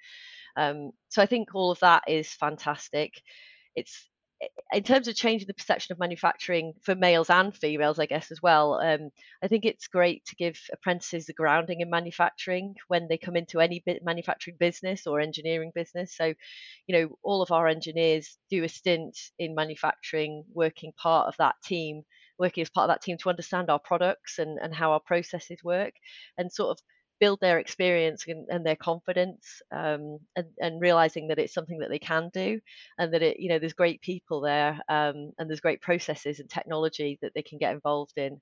um, 0.56 0.92
so 1.10 1.22
i 1.22 1.26
think 1.26 1.54
all 1.54 1.70
of 1.70 1.80
that 1.80 2.04
is 2.08 2.32
fantastic 2.34 3.14
it's 3.74 4.08
in 4.72 4.82
terms 4.82 5.06
of 5.06 5.14
changing 5.14 5.46
the 5.46 5.54
perception 5.54 5.92
of 5.92 5.98
manufacturing 5.98 6.72
for 6.82 6.94
males 6.94 7.28
and 7.28 7.54
females 7.54 7.98
i 7.98 8.06
guess 8.06 8.30
as 8.30 8.40
well 8.42 8.80
um, 8.80 9.10
i 9.42 9.48
think 9.48 9.64
it's 9.64 9.86
great 9.86 10.24
to 10.24 10.34
give 10.36 10.58
apprentices 10.72 11.26
the 11.26 11.34
grounding 11.34 11.80
in 11.80 11.90
manufacturing 11.90 12.74
when 12.88 13.06
they 13.08 13.18
come 13.18 13.36
into 13.36 13.60
any 13.60 13.82
manufacturing 14.02 14.56
business 14.58 15.06
or 15.06 15.20
engineering 15.20 15.72
business. 15.74 16.16
So 16.16 16.32
you 16.86 16.98
know 16.98 17.08
all 17.22 17.42
of 17.42 17.50
our 17.50 17.68
engineers 17.68 18.38
do 18.50 18.64
a 18.64 18.68
stint 18.68 19.18
in 19.38 19.54
manufacturing 19.54 20.44
working 20.52 20.92
part 21.00 21.28
of 21.28 21.34
that 21.38 21.56
team 21.64 22.02
working 22.38 22.62
as 22.62 22.70
part 22.70 22.88
of 22.88 22.94
that 22.94 23.02
team 23.02 23.18
to 23.18 23.28
understand 23.28 23.68
our 23.68 23.78
products 23.78 24.38
and, 24.38 24.58
and 24.60 24.74
how 24.74 24.92
our 24.92 25.00
processes 25.00 25.62
work 25.62 25.92
and 26.38 26.50
sort 26.50 26.70
of 26.70 26.78
build 27.20 27.40
their 27.40 27.58
experience 27.58 28.24
and, 28.26 28.46
and 28.50 28.66
their 28.66 28.76
confidence 28.76 29.62
um, 29.72 30.18
and, 30.36 30.46
and 30.60 30.80
realizing 30.80 31.28
that 31.28 31.38
it's 31.38 31.54
something 31.54 31.78
that 31.80 31.90
they 31.90 31.98
can 31.98 32.30
do 32.32 32.60
and 32.98 33.12
that 33.14 33.22
it 33.22 33.38
you 33.40 33.48
know 33.48 33.58
there's 33.58 33.74
great 33.74 34.00
people 34.00 34.40
there 34.40 34.80
um, 34.88 35.32
and 35.38 35.48
there's 35.48 35.60
great 35.60 35.82
processes 35.82 36.40
and 36.40 36.50
technology 36.50 37.18
that 37.22 37.32
they 37.34 37.42
can 37.42 37.58
get 37.58 37.74
involved 37.74 38.16
in 38.16 38.40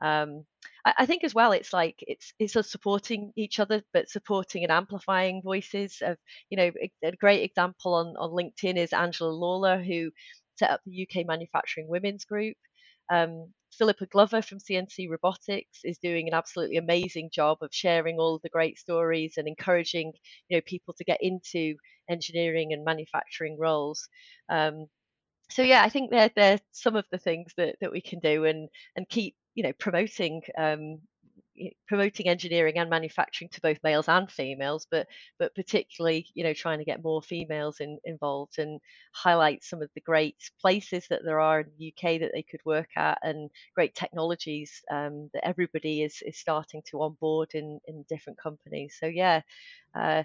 Um, 0.00 0.44
I, 0.84 0.94
I, 1.00 1.06
think 1.06 1.24
as 1.24 1.34
well, 1.34 1.52
it's 1.52 1.72
like 1.72 1.96
it's 2.00 2.34
it's 2.38 2.56
us 2.56 2.70
supporting 2.70 3.32
each 3.36 3.60
other, 3.60 3.82
but 3.92 4.10
supporting 4.10 4.64
and 4.64 4.72
amplifying 4.72 5.42
voices. 5.42 6.02
Of 6.02 6.18
you 6.50 6.56
know, 6.58 6.70
a, 6.82 6.90
a 7.04 7.16
great 7.16 7.42
example 7.44 7.94
on 7.94 8.16
on 8.18 8.30
LinkedIn 8.30 8.76
is 8.76 8.92
Angela 8.92 9.30
Lawler, 9.32 9.82
who 9.82 10.10
set 10.58 10.70
up 10.70 10.80
the 10.84 11.08
UK 11.08 11.26
Manufacturing 11.26 11.88
Women's 11.88 12.24
Group. 12.24 12.56
Um, 13.10 13.52
Philippa 13.76 14.06
Glover 14.06 14.40
from 14.40 14.58
CNC 14.58 15.08
Robotics 15.10 15.80
is 15.84 15.98
doing 15.98 16.28
an 16.28 16.34
absolutely 16.34 16.76
amazing 16.76 17.30
job 17.32 17.58
of 17.60 17.70
sharing 17.72 18.18
all 18.18 18.38
the 18.42 18.48
great 18.48 18.78
stories 18.78 19.34
and 19.36 19.48
encouraging 19.48 20.12
you 20.48 20.56
know 20.56 20.62
people 20.64 20.94
to 20.94 21.04
get 21.04 21.18
into 21.20 21.74
engineering 22.08 22.72
and 22.72 22.84
manufacturing 22.84 23.58
roles. 23.58 24.08
Um, 24.48 24.86
so 25.50 25.62
yeah, 25.62 25.82
I 25.82 25.88
think 25.88 26.10
they're 26.10 26.30
they're 26.34 26.60
some 26.72 26.96
of 26.96 27.04
the 27.10 27.18
things 27.18 27.52
that, 27.56 27.76
that 27.80 27.92
we 27.92 28.00
can 28.00 28.20
do 28.20 28.44
and 28.44 28.68
and 28.96 29.08
keep 29.08 29.34
you 29.54 29.62
know 29.62 29.72
promoting 29.78 30.42
um, 30.58 31.00
promoting 31.86 32.28
engineering 32.28 32.78
and 32.78 32.90
manufacturing 32.90 33.48
to 33.50 33.60
both 33.60 33.78
males 33.82 34.08
and 34.08 34.30
females, 34.30 34.86
but 34.90 35.06
but 35.38 35.54
particularly 35.54 36.26
you 36.34 36.44
know 36.44 36.54
trying 36.54 36.78
to 36.78 36.84
get 36.84 37.02
more 37.02 37.22
females 37.22 37.80
in, 37.80 37.98
involved 38.04 38.58
and 38.58 38.80
highlight 39.14 39.62
some 39.62 39.82
of 39.82 39.90
the 39.94 40.00
great 40.00 40.36
places 40.60 41.06
that 41.08 41.22
there 41.24 41.40
are 41.40 41.60
in 41.60 41.70
the 41.78 41.92
UK 41.92 42.20
that 42.20 42.32
they 42.32 42.42
could 42.42 42.60
work 42.64 42.88
at 42.96 43.18
and 43.22 43.50
great 43.74 43.94
technologies 43.94 44.82
um, 44.90 45.30
that 45.34 45.46
everybody 45.46 46.02
is 46.02 46.22
is 46.26 46.38
starting 46.38 46.82
to 46.90 47.02
onboard 47.02 47.50
in 47.54 47.80
in 47.86 48.04
different 48.08 48.38
companies. 48.38 48.96
So 48.98 49.06
yeah. 49.06 49.42
Uh, 49.94 50.24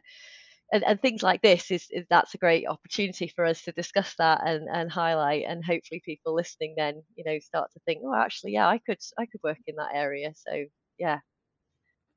and, 0.71 0.83
and 0.83 1.01
things 1.01 1.24
like 1.24 1.41
this 1.41 1.71
is, 1.71 1.88
is, 1.91 2.05
that's 2.09 2.36
a 2.36 2.39
great 2.39 2.67
opportunity 2.67 3.31
for 3.36 3.45
us 3.45 3.63
to 3.63 3.71
discuss 3.71 4.13
that 4.19 4.41
and, 4.45 4.67
and 4.71 4.91
highlight 4.91 5.45
and 5.48 5.65
hopefully 5.65 6.01
people 6.05 6.36
listening 6.36 6.75
then 6.77 7.01
you 7.15 7.24
know 7.25 7.39
start 7.39 7.71
to 7.74 7.79
think 7.86 8.01
oh 8.05 8.13
actually 8.13 8.51
yeah 8.51 8.67
i 8.67 8.77
could 8.77 9.00
i 9.17 9.25
could 9.25 9.41
work 9.43 9.57
in 9.67 9.75
that 9.77 9.89
area 9.93 10.31
so 10.36 10.65
yeah 10.99 11.19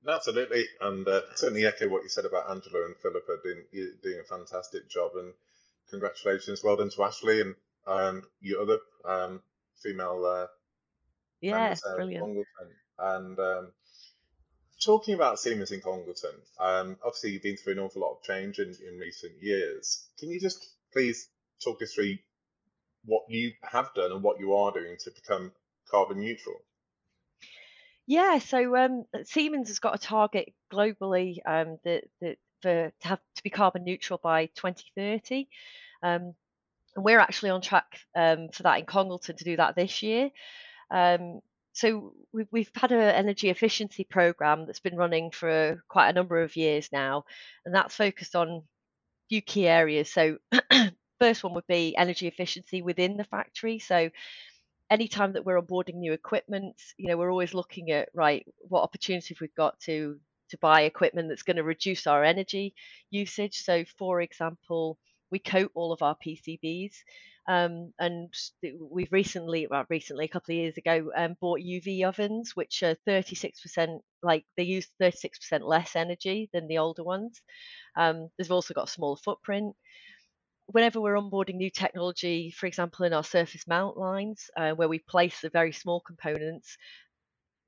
absolutely 0.09 0.65
and 0.81 1.07
uh, 1.07 1.21
certainly 1.35 1.65
echo 1.65 1.89
what 1.89 2.03
you 2.03 2.09
said 2.09 2.25
about 2.25 2.51
angela 2.51 2.85
and 2.85 2.97
philippa 2.97 3.37
doing 3.43 3.63
doing 4.03 4.21
a 4.21 4.25
fantastic 4.25 4.89
job 4.91 5.13
and 5.17 5.33
congratulations 5.91 6.63
well 6.65 6.77
done 6.77 6.91
to 6.91 7.03
ashley 7.03 7.41
and 7.41 7.55
um, 7.87 8.23
your 8.41 8.63
other 8.63 8.79
um, 9.05 9.41
female 9.83 10.25
uh, 10.25 10.47
yeah 11.41 11.75
brilliant 11.97 12.47
and 12.99 13.39
um, 13.39 13.73
talking 14.85 15.15
about 15.15 15.39
Siemens 15.39 15.71
in 15.71 15.81
Congleton, 15.81 16.35
um, 16.59 16.97
obviously 17.05 17.31
you've 17.31 17.43
been 17.43 17.57
through 17.57 17.75
an 17.75 17.79
awful 17.79 18.03
lot 18.03 18.17
of 18.17 18.23
change 18.23 18.59
in, 18.59 18.69
in 18.69 18.99
recent 18.99 19.33
years. 19.41 20.09
Can 20.19 20.31
you 20.31 20.41
just 20.41 20.65
please 20.93 21.29
talk 21.63 21.81
us 21.83 21.93
through 21.93 22.17
what 23.05 23.23
you 23.29 23.53
have 23.63 23.91
done 23.95 24.13
and 24.13 24.23
what 24.23 24.41
you 24.41 24.55
are 24.55 24.73
doing 24.73 24.97
to 25.01 25.11
become 25.11 25.53
carbon 25.91 26.21
neutral? 26.21 26.57
Yeah, 28.07 28.39
so 28.39 28.77
um, 28.77 29.05
Siemens 29.25 29.69
has 29.69 29.79
got 29.79 29.95
a 29.95 29.99
target 29.99 30.53
globally 30.73 31.39
um, 31.47 31.79
that, 31.85 32.05
that 32.21 32.37
for 32.63 32.93
to 33.01 33.09
have 33.09 33.21
to 33.37 33.43
be 33.43 33.51
carbon 33.51 33.85
neutral 33.85 34.21
by 34.23 34.47
2030. 34.47 35.49
Um, 36.03 36.35
and 36.95 37.05
we're 37.05 37.19
actually 37.21 37.51
on 37.51 37.61
track 37.61 38.01
um, 38.17 38.49
for 38.53 38.65
that 38.65 38.79
in 38.79 38.87
Congleton 38.87 39.37
to 39.37 39.45
do 39.45 39.57
that 39.57 39.77
this 39.77 40.03
year. 40.03 40.31
Um, 40.91 41.41
so 41.73 42.15
we've, 42.33 42.49
we've 42.53 42.71
had 42.75 42.93
an 42.93 43.01
energy 43.01 43.51
efficiency 43.51 44.05
program 44.05 44.67
that's 44.67 44.81
been 44.81 44.97
running 44.97 45.31
for 45.31 45.83
quite 45.89 46.11
a 46.11 46.13
number 46.13 46.43
of 46.43 46.57
years 46.57 46.89
now, 46.93 47.25
and 47.65 47.75
that's 47.75 47.97
focused 47.97 48.37
on 48.37 48.49
a 48.49 48.61
few 49.31 49.41
key 49.43 49.67
areas. 49.67 50.13
So 50.13 50.39
first 51.21 51.43
one 51.45 51.55
would 51.55 51.67
be 51.67 51.97
energy 51.97 52.29
efficiency 52.29 52.83
within 52.83 53.17
the 53.17 53.25
factory. 53.25 53.79
So 53.79 54.11
anytime 54.93 55.33
that 55.33 55.45
we're 55.47 55.61
onboarding 55.61 55.95
new 55.95 56.13
equipment, 56.13 56.77
you 56.99 57.09
know, 57.09 57.17
we're 57.17 57.31
always 57.31 57.55
looking 57.55 57.91
at 57.91 58.11
right, 58.15 58.47
what 58.69 58.83
opportunities 58.83 59.41
we've 59.41 59.55
got 59.55 59.81
to 59.81 60.21
to 60.51 60.59
buy 60.59 60.83
equipment 60.83 61.31
that's 61.31 61.45
going 61.45 61.57
to 61.57 61.63
reduce 61.63 62.07
our 62.07 62.23
energy 62.23 62.75
usage. 63.11 63.63
So 63.63 63.85
for 63.99 64.21
example, 64.21 64.99
we 65.31 65.39
coat 65.39 65.73
all 65.75 65.93
of 65.93 66.03
our 66.03 66.15
PCBs. 66.25 66.93
Um, 67.49 67.93
and 67.99 68.29
we've 68.79 69.11
recently, 69.11 69.67
well, 69.69 69.85
recently, 69.89 70.27
a 70.27 70.29
couple 70.29 70.53
of 70.53 70.59
years 70.59 70.77
ago, 70.77 71.11
um, 71.17 71.37
bought 71.41 71.61
UV 71.61 72.05
ovens, 72.05 72.55
which 72.55 72.83
are 72.83 72.97
36%, 73.09 73.99
like 74.23 74.45
they 74.57 74.63
use 74.63 74.87
36% 75.01 75.63
less 75.63 75.97
energy 75.97 76.51
than 76.53 76.69
the 76.69 76.79
older 76.79 77.03
ones. 77.03 77.41
Um, 77.97 78.29
they've 78.39 78.53
also 78.53 78.75
got 78.75 78.89
a 78.89 78.93
smaller 78.93 79.17
footprint. 79.17 79.75
Whenever 80.67 81.01
we're 81.01 81.15
onboarding 81.15 81.57
new 81.57 81.71
technology, 81.71 82.51
for 82.51 82.67
example, 82.67 83.05
in 83.05 83.13
our 83.13 83.25
surface 83.25 83.67
mount 83.67 83.97
lines, 83.97 84.51
uh, 84.57 84.73
where 84.73 84.89
we 84.89 84.99
place 84.99 85.41
the 85.41 85.51
very 85.51 85.73
small 85.73 86.01
components, 86.01 86.77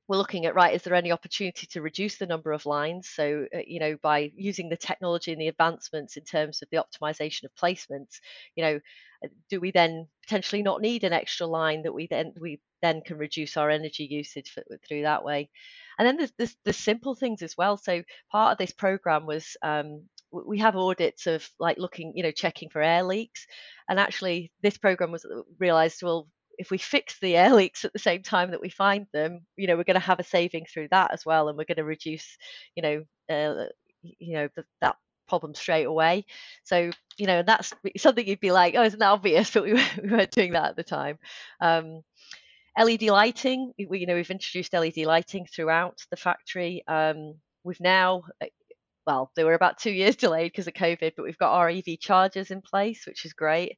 we're 0.09 0.19
looking 0.19 0.45
at 0.45 0.55
right 0.55 0.75
is 0.75 0.83
there 0.83 0.95
any 0.95 1.13
opportunity 1.13 1.67
to 1.67 1.81
reduce 1.81 2.19
the 2.19 2.27
number 2.27 2.53
of 2.53 2.67
lines? 2.67 3.09
So 3.09 3.47
uh, 3.55 3.61
you 3.67 3.81
know 3.81 3.97
by 4.03 4.31
using 4.37 4.69
the 4.69 4.77
technology 4.77 5.33
and 5.33 5.41
the 5.41 5.49
advancements 5.49 6.17
in 6.17 6.25
terms 6.25 6.63
of 6.63 6.69
the 6.71 6.79
optimization 6.79 7.45
of 7.45 7.55
placements 7.55 8.21
you 8.55 8.65
know 8.65 8.81
uh, 9.25 9.29
do 9.49 9.61
we 9.61 9.71
then 9.71 10.07
potentially 10.23 10.63
not 10.63 10.83
need 10.83 11.05
an 11.05 11.13
extra 11.13 11.47
line 11.47 11.83
that 11.83 11.95
we 11.95 12.07
then 12.07 12.35
we 12.39 12.61
then 12.83 13.01
can 13.01 13.17
reduce 13.17 13.57
our 13.57 13.71
energy 13.71 14.05
usage 14.05 14.51
for, 14.51 14.63
through 14.87 15.03
that 15.03 15.25
way? 15.25 15.49
And 15.99 16.07
then 16.07 16.17
there's, 16.19 16.33
there's, 16.37 16.57
the 16.65 16.73
simple 16.73 17.15
things 17.15 17.41
as 17.41 17.57
well. 17.57 17.77
So 17.77 18.03
part 18.31 18.53
of 18.53 18.59
this 18.59 18.73
program 18.73 19.27
was 19.27 19.57
um, 19.63 20.03
we 20.47 20.59
have 20.59 20.76
audits 20.76 21.26
of 21.26 21.49
like 21.59 21.79
looking 21.79 22.12
you 22.14 22.23
know 22.23 22.31
checking 22.31 22.69
for 22.69 22.83
air 22.83 23.03
leaks 23.03 23.47
and 23.88 24.00
actually 24.00 24.50
this 24.62 24.76
program 24.76 25.12
was 25.12 25.25
uh, 25.25 25.43
realized 25.59 26.03
well 26.03 26.29
if 26.59 26.71
we 26.71 26.79
fix 26.79 27.19
the 27.21 27.37
air 27.37 27.55
leaks 27.55 27.85
at 27.85 27.93
the 27.93 27.99
same 27.99 28.23
time 28.23 28.50
that 28.50 28.61
we 28.61 28.71
find 28.71 29.07
them, 29.12 29.41
you 29.57 29.67
know, 29.67 29.76
we're 29.76 29.85
going 29.85 29.95
to 29.95 30.00
have 30.00 30.21
a 30.21 30.25
saving 30.25 30.67
through 30.73 30.88
that 30.91 31.12
as 31.12 31.25
well, 31.25 31.49
and 31.49 31.57
we're 31.59 31.64
going 31.64 31.76
to 31.76 31.85
reduce, 31.85 32.37
you 32.76 32.83
know, 32.83 33.05
uh, 33.29 33.67
you 34.03 34.35
know, 34.35 34.49
the, 34.57 34.64
that 34.81 34.97
problem 35.29 35.55
straight 35.55 35.87
away. 35.87 36.26
So, 36.64 36.91
you 37.17 37.26
know, 37.26 37.43
that's 37.43 37.73
something 37.97 38.26
you'd 38.26 38.41
be 38.41 38.53
like, 38.53 38.75
oh, 38.76 38.85
isn't 38.85 38.99
that 38.99 39.11
obvious? 39.11 39.50
But 39.55 39.64
we, 39.64 39.73
we 39.73 40.11
weren't 40.11 40.31
doing 40.31 40.53
that 40.53 40.71
at 40.71 40.76
the 40.76 40.85
time. 40.85 41.19
Um, 41.61 42.03
LED 42.79 43.03
lighting, 43.03 43.73
we, 43.88 44.00
you 44.00 44.07
know, 44.07 44.17
we've 44.17 44.31
introduced 44.31 44.73
LED 44.73 44.99
lighting 44.99 45.47
throughout 45.47 45.99
the 46.11 46.17
factory. 46.17 46.83
Um, 46.88 47.37
we've 47.62 47.81
now, 47.81 48.25
uh, 48.43 48.47
well, 49.07 49.31
they 49.37 49.45
were 49.45 49.55
about 49.55 49.79
two 49.79 49.93
years 49.93 50.17
delayed 50.25 50.53
because 50.53 50.67
of 50.67 50.75
COVID, 50.75 51.13
but 51.17 51.25
we've 51.25 51.39
got 51.39 51.53
our 51.53 51.69
EV 51.69 51.99
chargers 52.01 52.51
in 52.51 52.63
place, 52.63 53.07
which 53.07 53.25
is 53.25 53.33
great. 53.33 53.77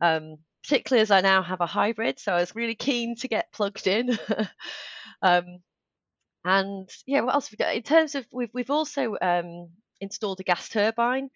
Um, 0.00 0.36
particularly 0.64 1.02
as 1.02 1.10
I 1.10 1.20
now 1.20 1.42
have 1.42 1.60
a 1.60 1.66
hybrid. 1.66 2.18
So 2.18 2.32
I 2.32 2.40
was 2.40 2.56
really 2.56 2.74
keen 2.74 3.16
to 3.16 3.28
get 3.28 3.52
plugged 3.52 3.86
in. 3.86 4.18
um, 5.22 5.58
and 6.44 6.88
yeah, 7.06 7.20
what 7.20 7.34
else 7.34 7.50
we 7.50 7.56
got? 7.56 7.74
In 7.74 7.82
terms 7.82 8.14
of, 8.14 8.26
we've, 8.32 8.48
we've 8.54 8.70
also 8.70 9.14
um, 9.20 9.68
installed 10.00 10.40
a 10.40 10.42
gas 10.42 10.68
turbine. 10.70 11.28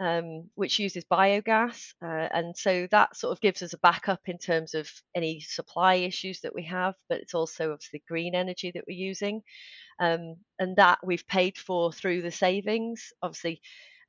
Um, 0.00 0.50
which 0.56 0.80
uses 0.80 1.04
biogas, 1.04 1.94
uh, 2.02 2.28
and 2.34 2.56
so 2.56 2.88
that 2.90 3.16
sort 3.16 3.30
of 3.30 3.40
gives 3.40 3.62
us 3.62 3.74
a 3.74 3.78
backup 3.78 4.22
in 4.26 4.38
terms 4.38 4.74
of 4.74 4.90
any 5.14 5.38
supply 5.38 5.94
issues 5.94 6.40
that 6.40 6.52
we 6.52 6.64
have. 6.64 6.94
But 7.08 7.20
it's 7.20 7.34
also 7.34 7.72
obviously 7.72 8.02
green 8.08 8.34
energy 8.34 8.72
that 8.74 8.84
we're 8.88 8.98
using, 8.98 9.42
um, 10.00 10.34
and 10.58 10.74
that 10.76 10.98
we've 11.04 11.26
paid 11.28 11.56
for 11.56 11.92
through 11.92 12.22
the 12.22 12.32
savings. 12.32 13.12
Obviously, 13.22 13.60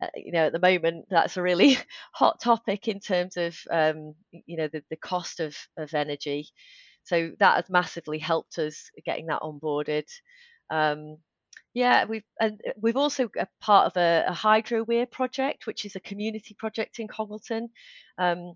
uh, 0.02 0.08
you 0.16 0.32
know, 0.32 0.48
at 0.48 0.54
the 0.54 0.60
moment, 0.60 1.06
that's 1.10 1.38
a 1.38 1.42
really 1.42 1.78
hot 2.14 2.42
topic 2.42 2.88
in 2.88 3.00
terms 3.00 3.38
of, 3.38 3.58
um, 3.72 4.14
you 4.32 4.58
know, 4.58 4.68
the, 4.68 4.84
the 4.90 4.98
cost 4.98 5.40
of, 5.40 5.56
of 5.78 5.94
energy. 5.94 6.50
So 7.04 7.32
that 7.40 7.56
has 7.56 7.70
massively 7.70 8.20
helped 8.20 8.58
us 8.58 8.90
getting 9.06 9.28
that 9.28 9.42
onboarded. 9.42 10.06
Um, 10.70 11.18
yeah, 11.76 12.06
we've 12.06 12.24
and 12.40 12.62
we've 12.82 12.96
also 12.96 13.30
a 13.38 13.48
part 13.60 13.88
of 13.88 13.98
a, 13.98 14.24
a 14.30 14.32
HydroWeir 14.32 15.12
project, 15.12 15.68
which 15.68 15.84
is 15.84 15.98
a 15.98 16.00
community 16.00 16.56
project 16.58 17.00
in 17.00 17.10
Congleton, 17.10 17.70
um, 18.18 18.54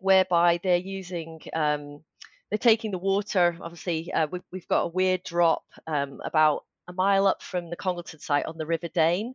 whereby 0.00 0.58
they're 0.62 0.76
using 0.76 1.40
um, 1.54 2.02
they're 2.50 2.58
taking 2.58 2.90
the 2.90 2.98
water. 2.98 3.56
Obviously, 3.60 4.12
uh, 4.12 4.26
we've, 4.30 4.42
we've 4.50 4.66
got 4.66 4.82
a 4.82 4.88
weir 4.88 5.18
drop 5.24 5.62
um, 5.86 6.20
about 6.24 6.64
a 6.88 6.92
mile 6.92 7.28
up 7.28 7.44
from 7.44 7.70
the 7.70 7.76
Congleton 7.76 8.18
site 8.18 8.46
on 8.46 8.58
the 8.58 8.66
River 8.66 8.88
Dane, 8.88 9.34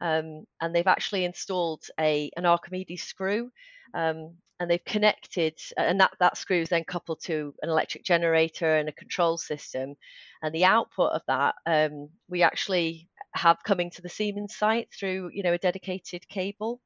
um, 0.00 0.44
and 0.60 0.74
they've 0.74 0.88
actually 0.88 1.24
installed 1.24 1.84
a 2.00 2.32
an 2.36 2.44
Archimedes 2.44 3.04
screw, 3.04 3.52
um, 3.94 4.34
and 4.60 4.70
they've 4.70 4.84
connected, 4.84 5.58
and 5.76 6.00
that 6.00 6.12
that 6.20 6.36
screw 6.36 6.60
is 6.60 6.68
then 6.68 6.84
coupled 6.84 7.20
to 7.22 7.54
an 7.62 7.68
electric 7.68 8.04
generator 8.04 8.76
and 8.76 8.88
a 8.88 8.92
control 8.92 9.36
system, 9.36 9.94
and 10.42 10.54
the 10.54 10.64
output 10.64 11.12
of 11.12 11.22
that 11.28 11.54
um, 11.66 12.08
we 12.28 12.42
actually 12.42 13.08
have 13.34 13.62
coming 13.64 13.90
to 13.90 14.02
the 14.02 14.08
Siemens 14.08 14.56
site 14.56 14.88
through 14.92 15.30
you 15.32 15.42
know 15.42 15.54
a 15.54 15.58
dedicated 15.58 16.28
cable. 16.28 16.80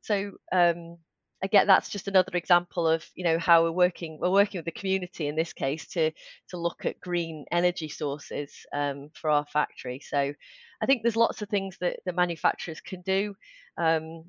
So 0.00 0.32
um, 0.52 0.98
again, 1.42 1.66
that's 1.66 1.88
just 1.88 2.08
another 2.08 2.32
example 2.34 2.86
of 2.88 3.04
you 3.14 3.24
know 3.24 3.38
how 3.38 3.64
we're 3.64 3.72
working. 3.72 4.18
We're 4.20 4.30
working 4.30 4.58
with 4.58 4.64
the 4.64 4.80
community 4.80 5.26
in 5.28 5.36
this 5.36 5.52
case 5.52 5.86
to 5.88 6.12
to 6.48 6.56
look 6.56 6.86
at 6.86 7.00
green 7.00 7.44
energy 7.50 7.88
sources 7.88 8.66
um, 8.72 9.10
for 9.14 9.30
our 9.30 9.44
factory. 9.46 10.00
So 10.00 10.32
I 10.80 10.86
think 10.86 11.02
there's 11.02 11.16
lots 11.16 11.42
of 11.42 11.48
things 11.48 11.76
that 11.80 12.00
the 12.06 12.12
manufacturers 12.12 12.80
can 12.80 13.02
do. 13.02 13.34
Um, 13.78 14.24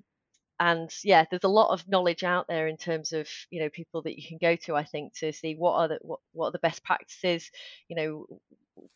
and 0.64 0.90
yeah, 1.04 1.26
there's 1.30 1.44
a 1.44 1.50
lot 1.50 1.74
of 1.74 1.88
knowledge 1.90 2.24
out 2.24 2.46
there 2.48 2.68
in 2.68 2.78
terms 2.78 3.12
of 3.12 3.28
you 3.50 3.62
know 3.62 3.70
people 3.70 4.02
that 4.04 4.18
you 4.18 4.26
can 4.26 4.38
go 4.42 4.56
to. 4.56 4.76
I 4.76 4.86
think 4.86 5.14
to 5.20 5.34
see 5.34 5.56
what 5.56 5.74
are 5.74 5.88
the 5.90 6.00
what, 6.02 6.20
what 6.32 6.48
are 6.48 6.52
the 6.52 6.60
best 6.60 6.86
practices. 6.86 7.52
You 7.90 7.98
know, 7.98 8.40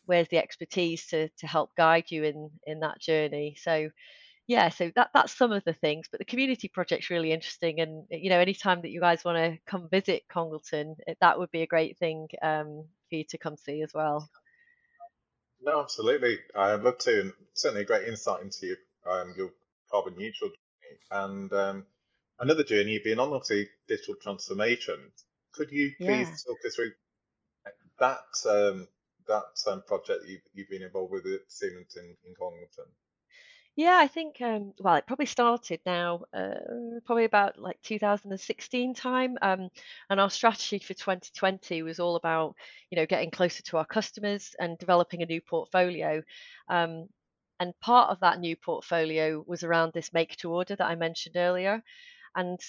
where's 0.06 0.28
the 0.28 0.38
expertise 0.38 1.06
to 1.08 1.28
to 1.28 1.46
help 1.46 1.76
guide 1.76 2.06
you 2.08 2.24
in 2.24 2.50
in 2.66 2.80
that 2.80 3.00
journey. 3.00 3.56
So 3.60 3.90
yeah, 4.46 4.70
so 4.70 4.90
that 4.96 5.10
that's 5.12 5.36
some 5.36 5.52
of 5.52 5.62
the 5.64 5.74
things, 5.74 6.06
but 6.10 6.20
the 6.20 6.24
community 6.24 6.68
project's 6.68 7.10
really 7.10 7.32
interesting, 7.32 7.80
and 7.80 8.04
you 8.10 8.30
know, 8.30 8.40
anytime 8.40 8.80
that 8.80 8.90
you 8.90 9.00
guys 9.00 9.22
want 9.22 9.36
to 9.36 9.58
come 9.66 9.90
visit 9.90 10.22
Congleton, 10.32 10.96
that 11.20 11.38
would 11.38 11.50
be 11.50 11.60
a 11.60 11.66
great 11.66 11.98
thing 11.98 12.28
um, 12.40 12.86
for 13.10 13.16
you 13.16 13.24
to 13.28 13.36
come 13.36 13.58
see 13.58 13.82
as 13.82 13.90
well. 13.92 14.26
No, 15.60 15.82
absolutely. 15.82 16.38
I'd 16.56 16.80
love 16.80 16.96
to, 16.98 17.20
and 17.20 17.32
certainly 17.52 17.82
a 17.82 17.84
great 17.84 18.08
insight 18.08 18.42
into 18.42 18.66
your, 18.68 18.76
um, 19.06 19.34
your 19.36 19.50
carbon 19.90 20.14
neutral. 20.16 20.50
And 21.10 21.52
um, 21.52 21.86
another 22.38 22.64
journey 22.64 22.92
you've 22.92 23.04
been 23.04 23.18
on, 23.18 23.32
obviously, 23.32 23.68
digital 23.86 24.16
transformation. 24.16 25.12
Could 25.52 25.70
you 25.72 25.92
please 26.02 26.30
Yeah. 26.30 26.38
talk 26.46 26.58
us 26.66 26.76
through 26.76 26.92
that 27.98 28.24
um, 28.48 28.88
that 29.26 29.62
um, 29.66 29.82
project 29.82 30.22
that 30.22 30.28
you've, 30.30 30.42
you've 30.54 30.68
been 30.70 30.82
involved 30.82 31.12
with 31.12 31.26
at 31.26 31.50
Siemens 31.50 31.96
in, 31.96 32.16
in 32.24 32.34
Congleton? 32.34 32.86
Yeah, 33.76 33.96
I 33.96 34.08
think 34.08 34.40
um, 34.42 34.74
well, 34.80 34.96
it 34.96 35.06
probably 35.06 35.26
started 35.26 35.80
now, 35.86 36.24
uh, 36.32 36.54
probably 37.04 37.24
about 37.24 37.58
like 37.58 37.80
2016 37.82 38.92
time, 38.94 39.38
um, 39.40 39.68
and 40.10 40.18
our 40.20 40.30
strategy 40.30 40.80
for 40.80 40.94
2020 40.94 41.82
was 41.82 42.00
all 42.00 42.16
about 42.16 42.56
you 42.90 42.96
know 42.96 43.06
getting 43.06 43.30
closer 43.30 43.62
to 43.62 43.76
our 43.78 43.86
customers 43.86 44.56
and 44.58 44.78
developing 44.78 45.22
a 45.22 45.26
new 45.26 45.40
portfolio. 45.40 46.22
Um, 46.68 47.08
and 47.60 47.78
part 47.80 48.10
of 48.10 48.20
that 48.20 48.40
new 48.40 48.56
portfolio 48.56 49.42
was 49.46 49.62
around 49.64 49.92
this 49.92 50.12
make 50.12 50.36
to 50.36 50.52
order 50.52 50.76
that 50.76 50.86
I 50.86 50.94
mentioned 50.94 51.36
earlier, 51.36 51.82
and 52.34 52.60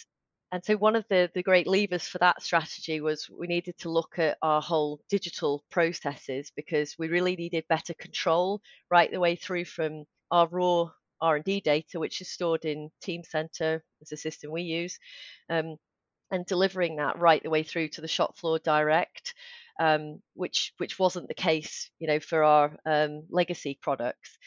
and 0.51 0.63
so 0.65 0.75
one 0.77 0.95
of 0.95 1.05
the 1.09 1.29
the 1.33 1.43
great 1.43 1.67
levers 1.67 2.07
for 2.07 2.17
that 2.19 2.41
strategy 2.43 3.01
was 3.01 3.29
we 3.29 3.47
needed 3.47 3.77
to 3.79 3.89
look 3.89 4.17
at 4.19 4.37
our 4.41 4.61
whole 4.61 4.99
digital 5.09 5.63
processes 5.69 6.51
because 6.55 6.95
we 6.97 7.07
really 7.07 7.35
needed 7.35 7.65
better 7.69 7.93
control 7.93 8.61
right 8.89 9.11
the 9.11 9.19
way 9.19 9.35
through 9.35 9.65
from 9.65 10.05
our 10.31 10.47
raw 10.47 10.89
R&D 11.21 11.61
data, 11.61 11.99
which 11.99 12.21
is 12.21 12.29
stored 12.29 12.65
in 12.65 12.89
Teamcenter 13.03 13.81
as 14.01 14.11
a 14.11 14.17
system 14.17 14.51
we 14.51 14.61
use, 14.63 14.97
um, 15.49 15.75
and 16.31 16.45
delivering 16.45 16.97
that 16.97 17.19
right 17.19 17.41
the 17.43 17.49
way 17.49 17.63
through 17.63 17.89
to 17.89 18.01
the 18.01 18.07
shop 18.07 18.37
floor 18.37 18.59
direct, 18.59 19.33
um, 19.79 20.21
which 20.33 20.73
which 20.77 20.99
wasn't 20.99 21.27
the 21.27 21.33
case, 21.33 21.89
you 21.99 22.07
know, 22.07 22.19
for 22.19 22.43
our 22.43 22.77
um, 22.85 23.23
legacy 23.29 23.77
products. 23.81 24.37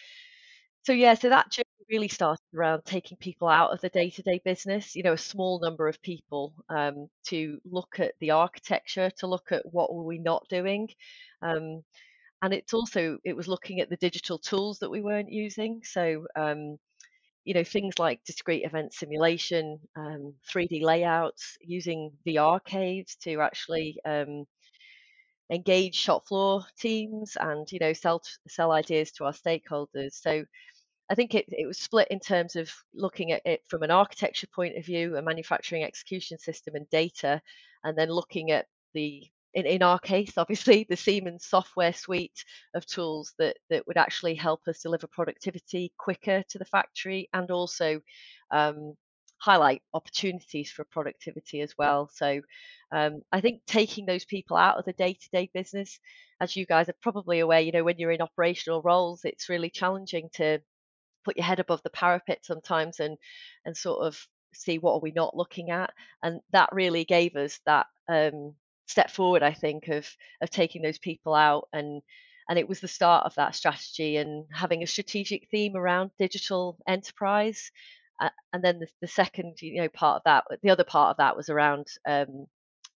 So 0.84 0.92
yeah, 0.92 1.14
so 1.14 1.28
that 1.28 1.50
journey 1.50 1.64
really 1.90 2.08
started 2.08 2.42
around 2.56 2.84
taking 2.84 3.16
people 3.18 3.48
out 3.48 3.72
of 3.72 3.80
the 3.80 3.88
day-to-day 3.88 4.40
business, 4.44 4.96
you 4.96 5.02
know, 5.02 5.12
a 5.12 5.18
small 5.18 5.60
number 5.60 5.86
of 5.88 6.00
people 6.02 6.54
um, 6.68 7.08
to 7.28 7.60
look 7.64 8.00
at 8.00 8.14
the 8.20 8.30
architecture, 8.32 9.10
to 9.18 9.26
look 9.26 9.52
at 9.52 9.62
what 9.72 9.94
were 9.94 10.02
we 10.04 10.18
not 10.18 10.46
doing. 10.48 10.88
Um, 11.42 11.82
and 12.42 12.54
it's 12.54 12.74
also 12.74 13.18
it 13.24 13.36
was 13.36 13.48
looking 13.48 13.80
at 13.80 13.90
the 13.90 13.96
digital 13.98 14.38
tools 14.38 14.78
that 14.80 14.90
we 14.90 15.00
weren't 15.02 15.32
using 15.32 15.80
so 15.84 16.26
um, 16.36 16.78
you 17.44 17.54
know 17.54 17.64
things 17.64 17.98
like 17.98 18.24
discrete 18.24 18.64
event 18.64 18.94
simulation 18.94 19.78
um, 19.96 20.34
3d 20.48 20.82
layouts 20.82 21.56
using 21.62 22.12
vr 22.26 22.64
caves 22.64 23.16
to 23.16 23.40
actually 23.40 23.96
um, 24.06 24.46
engage 25.50 25.94
shop 25.94 26.26
floor 26.26 26.64
teams 26.78 27.36
and 27.38 27.70
you 27.70 27.78
know 27.78 27.92
sell 27.92 28.22
sell 28.48 28.72
ideas 28.72 29.12
to 29.12 29.24
our 29.24 29.32
stakeholders 29.32 30.12
so 30.14 30.44
I 31.12 31.14
think 31.14 31.34
it, 31.34 31.44
it 31.48 31.66
was 31.66 31.76
split 31.76 32.08
in 32.10 32.20
terms 32.20 32.56
of 32.56 32.72
looking 32.94 33.32
at 33.32 33.42
it 33.44 33.60
from 33.68 33.82
an 33.82 33.90
architecture 33.90 34.46
point 34.46 34.78
of 34.78 34.86
view, 34.86 35.14
a 35.14 35.20
manufacturing 35.20 35.84
execution 35.84 36.38
system 36.38 36.74
and 36.74 36.88
data, 36.88 37.42
and 37.84 37.98
then 37.98 38.08
looking 38.08 38.50
at 38.50 38.64
the 38.94 39.22
in, 39.52 39.66
in 39.66 39.82
our 39.82 39.98
case, 39.98 40.32
obviously, 40.38 40.86
the 40.88 40.96
Siemens 40.96 41.44
software 41.44 41.92
suite 41.92 42.42
of 42.74 42.86
tools 42.86 43.34
that, 43.38 43.58
that 43.68 43.86
would 43.86 43.98
actually 43.98 44.34
help 44.34 44.62
us 44.66 44.80
deliver 44.80 45.06
productivity 45.06 45.92
quicker 45.98 46.42
to 46.48 46.58
the 46.58 46.64
factory 46.64 47.28
and 47.34 47.50
also 47.50 48.00
um, 48.50 48.94
highlight 49.36 49.82
opportunities 49.92 50.70
for 50.70 50.86
productivity 50.90 51.60
as 51.60 51.74
well. 51.76 52.08
So 52.10 52.40
um, 52.90 53.20
I 53.32 53.42
think 53.42 53.60
taking 53.66 54.06
those 54.06 54.24
people 54.24 54.56
out 54.56 54.78
of 54.78 54.86
the 54.86 54.94
day 54.94 55.12
to 55.12 55.28
day 55.30 55.50
business, 55.52 55.98
as 56.40 56.56
you 56.56 56.64
guys 56.64 56.88
are 56.88 56.94
probably 57.02 57.40
aware, 57.40 57.60
you 57.60 57.72
know, 57.72 57.84
when 57.84 57.98
you're 57.98 58.12
in 58.12 58.22
operational 58.22 58.80
roles, 58.80 59.26
it's 59.26 59.50
really 59.50 59.68
challenging 59.68 60.30
to 60.36 60.60
put 61.24 61.36
your 61.36 61.44
head 61.44 61.60
above 61.60 61.82
the 61.82 61.90
parapet 61.90 62.40
sometimes 62.42 63.00
and 63.00 63.16
and 63.64 63.76
sort 63.76 64.06
of 64.06 64.26
see 64.54 64.78
what 64.78 64.94
are 64.94 65.00
we 65.00 65.12
not 65.12 65.36
looking 65.36 65.70
at 65.70 65.90
and 66.22 66.40
that 66.52 66.68
really 66.72 67.04
gave 67.04 67.36
us 67.36 67.60
that 67.66 67.86
um, 68.08 68.54
step 68.86 69.10
forward 69.10 69.42
i 69.42 69.52
think 69.52 69.88
of 69.88 70.06
of 70.40 70.50
taking 70.50 70.82
those 70.82 70.98
people 70.98 71.34
out 71.34 71.68
and 71.72 72.02
and 72.48 72.58
it 72.58 72.68
was 72.68 72.80
the 72.80 72.88
start 72.88 73.24
of 73.24 73.34
that 73.36 73.54
strategy 73.54 74.16
and 74.16 74.44
having 74.52 74.82
a 74.82 74.86
strategic 74.86 75.48
theme 75.50 75.76
around 75.76 76.10
digital 76.18 76.76
enterprise 76.86 77.70
uh, 78.20 78.28
and 78.52 78.62
then 78.62 78.78
the, 78.78 78.86
the 79.00 79.06
second 79.08 79.60
you 79.62 79.80
know 79.80 79.88
part 79.88 80.16
of 80.16 80.22
that 80.24 80.44
the 80.62 80.70
other 80.70 80.84
part 80.84 81.10
of 81.10 81.16
that 81.16 81.36
was 81.36 81.48
around 81.48 81.86
um, 82.06 82.46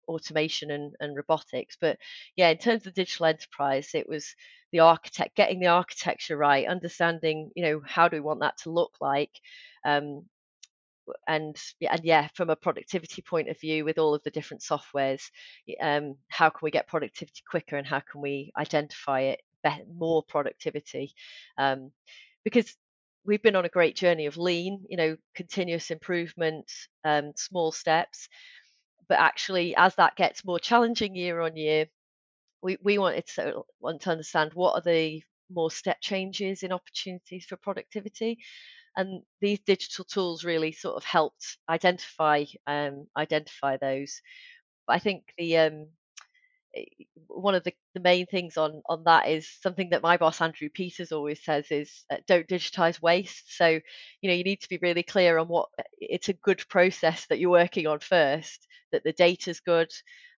automation 0.07 0.71
and, 0.71 0.93
and 0.99 1.15
robotics 1.15 1.77
but 1.79 1.97
yeah 2.35 2.49
in 2.49 2.57
terms 2.57 2.85
of 2.85 2.93
digital 2.93 3.25
enterprise 3.25 3.89
it 3.93 4.07
was 4.07 4.35
the 4.71 4.79
architect 4.79 5.35
getting 5.35 5.59
the 5.59 5.67
architecture 5.67 6.37
right 6.37 6.67
understanding 6.67 7.51
you 7.55 7.63
know 7.63 7.81
how 7.85 8.07
do 8.07 8.17
we 8.17 8.21
want 8.21 8.39
that 8.41 8.57
to 8.57 8.71
look 8.71 8.93
like 9.01 9.31
um, 9.85 10.23
and 11.27 11.55
and 11.89 12.01
yeah, 12.03 12.27
from 12.35 12.49
a 12.49 12.55
productivity 12.55 13.21
point 13.21 13.49
of 13.49 13.59
view, 13.59 13.85
with 13.85 13.97
all 13.97 14.13
of 14.13 14.23
the 14.23 14.31
different 14.31 14.63
softwares, 14.63 15.23
um, 15.81 16.15
how 16.29 16.49
can 16.49 16.59
we 16.61 16.71
get 16.71 16.87
productivity 16.87 17.41
quicker, 17.49 17.77
and 17.77 17.87
how 17.87 17.99
can 17.99 18.21
we 18.21 18.51
identify 18.57 19.21
it 19.21 19.41
better, 19.63 19.83
more 19.93 20.23
productivity? 20.23 21.13
Um, 21.57 21.91
because 22.43 22.75
we've 23.25 23.41
been 23.41 23.55
on 23.55 23.65
a 23.65 23.69
great 23.69 23.95
journey 23.95 24.25
of 24.25 24.37
lean, 24.37 24.85
you 24.89 24.97
know, 24.97 25.17
continuous 25.35 25.91
improvement, 25.91 26.71
um, 27.05 27.31
small 27.35 27.71
steps. 27.71 28.27
But 29.09 29.19
actually, 29.19 29.75
as 29.75 29.95
that 29.95 30.15
gets 30.15 30.45
more 30.45 30.59
challenging 30.59 31.15
year 31.15 31.41
on 31.41 31.55
year, 31.57 31.87
we, 32.61 32.77
we 32.83 32.97
wanted 32.97 33.27
to 33.35 33.63
want 33.79 34.01
to 34.01 34.11
understand 34.11 34.53
what 34.53 34.73
are 34.75 34.81
the 34.81 35.23
more 35.51 35.71
step 35.71 35.99
changes 36.01 36.63
in 36.63 36.71
opportunities 36.71 37.45
for 37.45 37.57
productivity 37.57 38.39
and 38.95 39.23
these 39.41 39.59
digital 39.59 40.05
tools 40.05 40.43
really 40.43 40.71
sort 40.71 40.95
of 40.95 41.03
helped 41.03 41.57
identify 41.69 42.45
um, 42.67 43.07
identify 43.17 43.77
those. 43.77 44.21
But 44.87 44.93
I 44.95 44.99
think 44.99 45.23
the 45.37 45.57
um, 45.57 45.87
one 47.27 47.55
of 47.55 47.63
the, 47.63 47.73
the 47.93 47.99
main 47.99 48.25
things 48.25 48.57
on 48.57 48.81
on 48.87 49.03
that 49.05 49.27
is 49.27 49.49
something 49.61 49.89
that 49.89 50.01
my 50.01 50.17
boss 50.17 50.41
Andrew 50.41 50.69
Peters 50.69 51.11
always 51.11 51.43
says 51.43 51.65
is 51.71 52.05
uh, 52.11 52.17
don't 52.27 52.47
digitize 52.47 53.01
waste. 53.01 53.55
So 53.57 53.67
you 53.67 54.29
know 54.29 54.33
you 54.33 54.43
need 54.43 54.61
to 54.61 54.69
be 54.69 54.79
really 54.81 55.03
clear 55.03 55.37
on 55.37 55.47
what 55.47 55.69
it's 55.99 56.29
a 56.29 56.33
good 56.33 56.63
process 56.69 57.25
that 57.27 57.39
you're 57.39 57.49
working 57.49 57.87
on 57.87 57.99
first, 57.99 58.67
that 58.91 59.03
the 59.03 59.13
data's 59.13 59.59
good. 59.59 59.91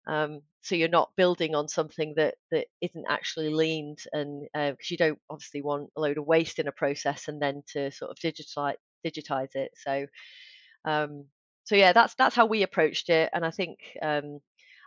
Um, 0.07 0.41
so 0.61 0.75
you're 0.75 0.87
not 0.87 1.15
building 1.17 1.55
on 1.55 1.67
something 1.67 2.13
that 2.17 2.35
that 2.51 2.67
isn't 2.81 3.05
actually 3.09 3.49
leaned, 3.49 3.99
and 4.13 4.43
because 4.53 4.73
uh, 4.73 4.89
you 4.89 4.97
don't 4.97 5.19
obviously 5.29 5.61
want 5.61 5.89
a 5.95 6.01
load 6.01 6.17
of 6.17 6.25
waste 6.25 6.59
in 6.59 6.67
a 6.67 6.71
process 6.71 7.27
and 7.27 7.41
then 7.41 7.63
to 7.73 7.91
sort 7.91 8.11
of 8.11 8.17
digitize 8.17 8.75
digitize 9.05 9.55
it. 9.55 9.71
So 9.75 10.05
um, 10.85 11.25
so 11.65 11.75
yeah, 11.75 11.93
that's 11.93 12.13
that's 12.15 12.35
how 12.35 12.45
we 12.45 12.63
approached 12.63 13.09
it, 13.09 13.29
and 13.33 13.43
I 13.43 13.51
think 13.51 13.79
um, 14.01 14.39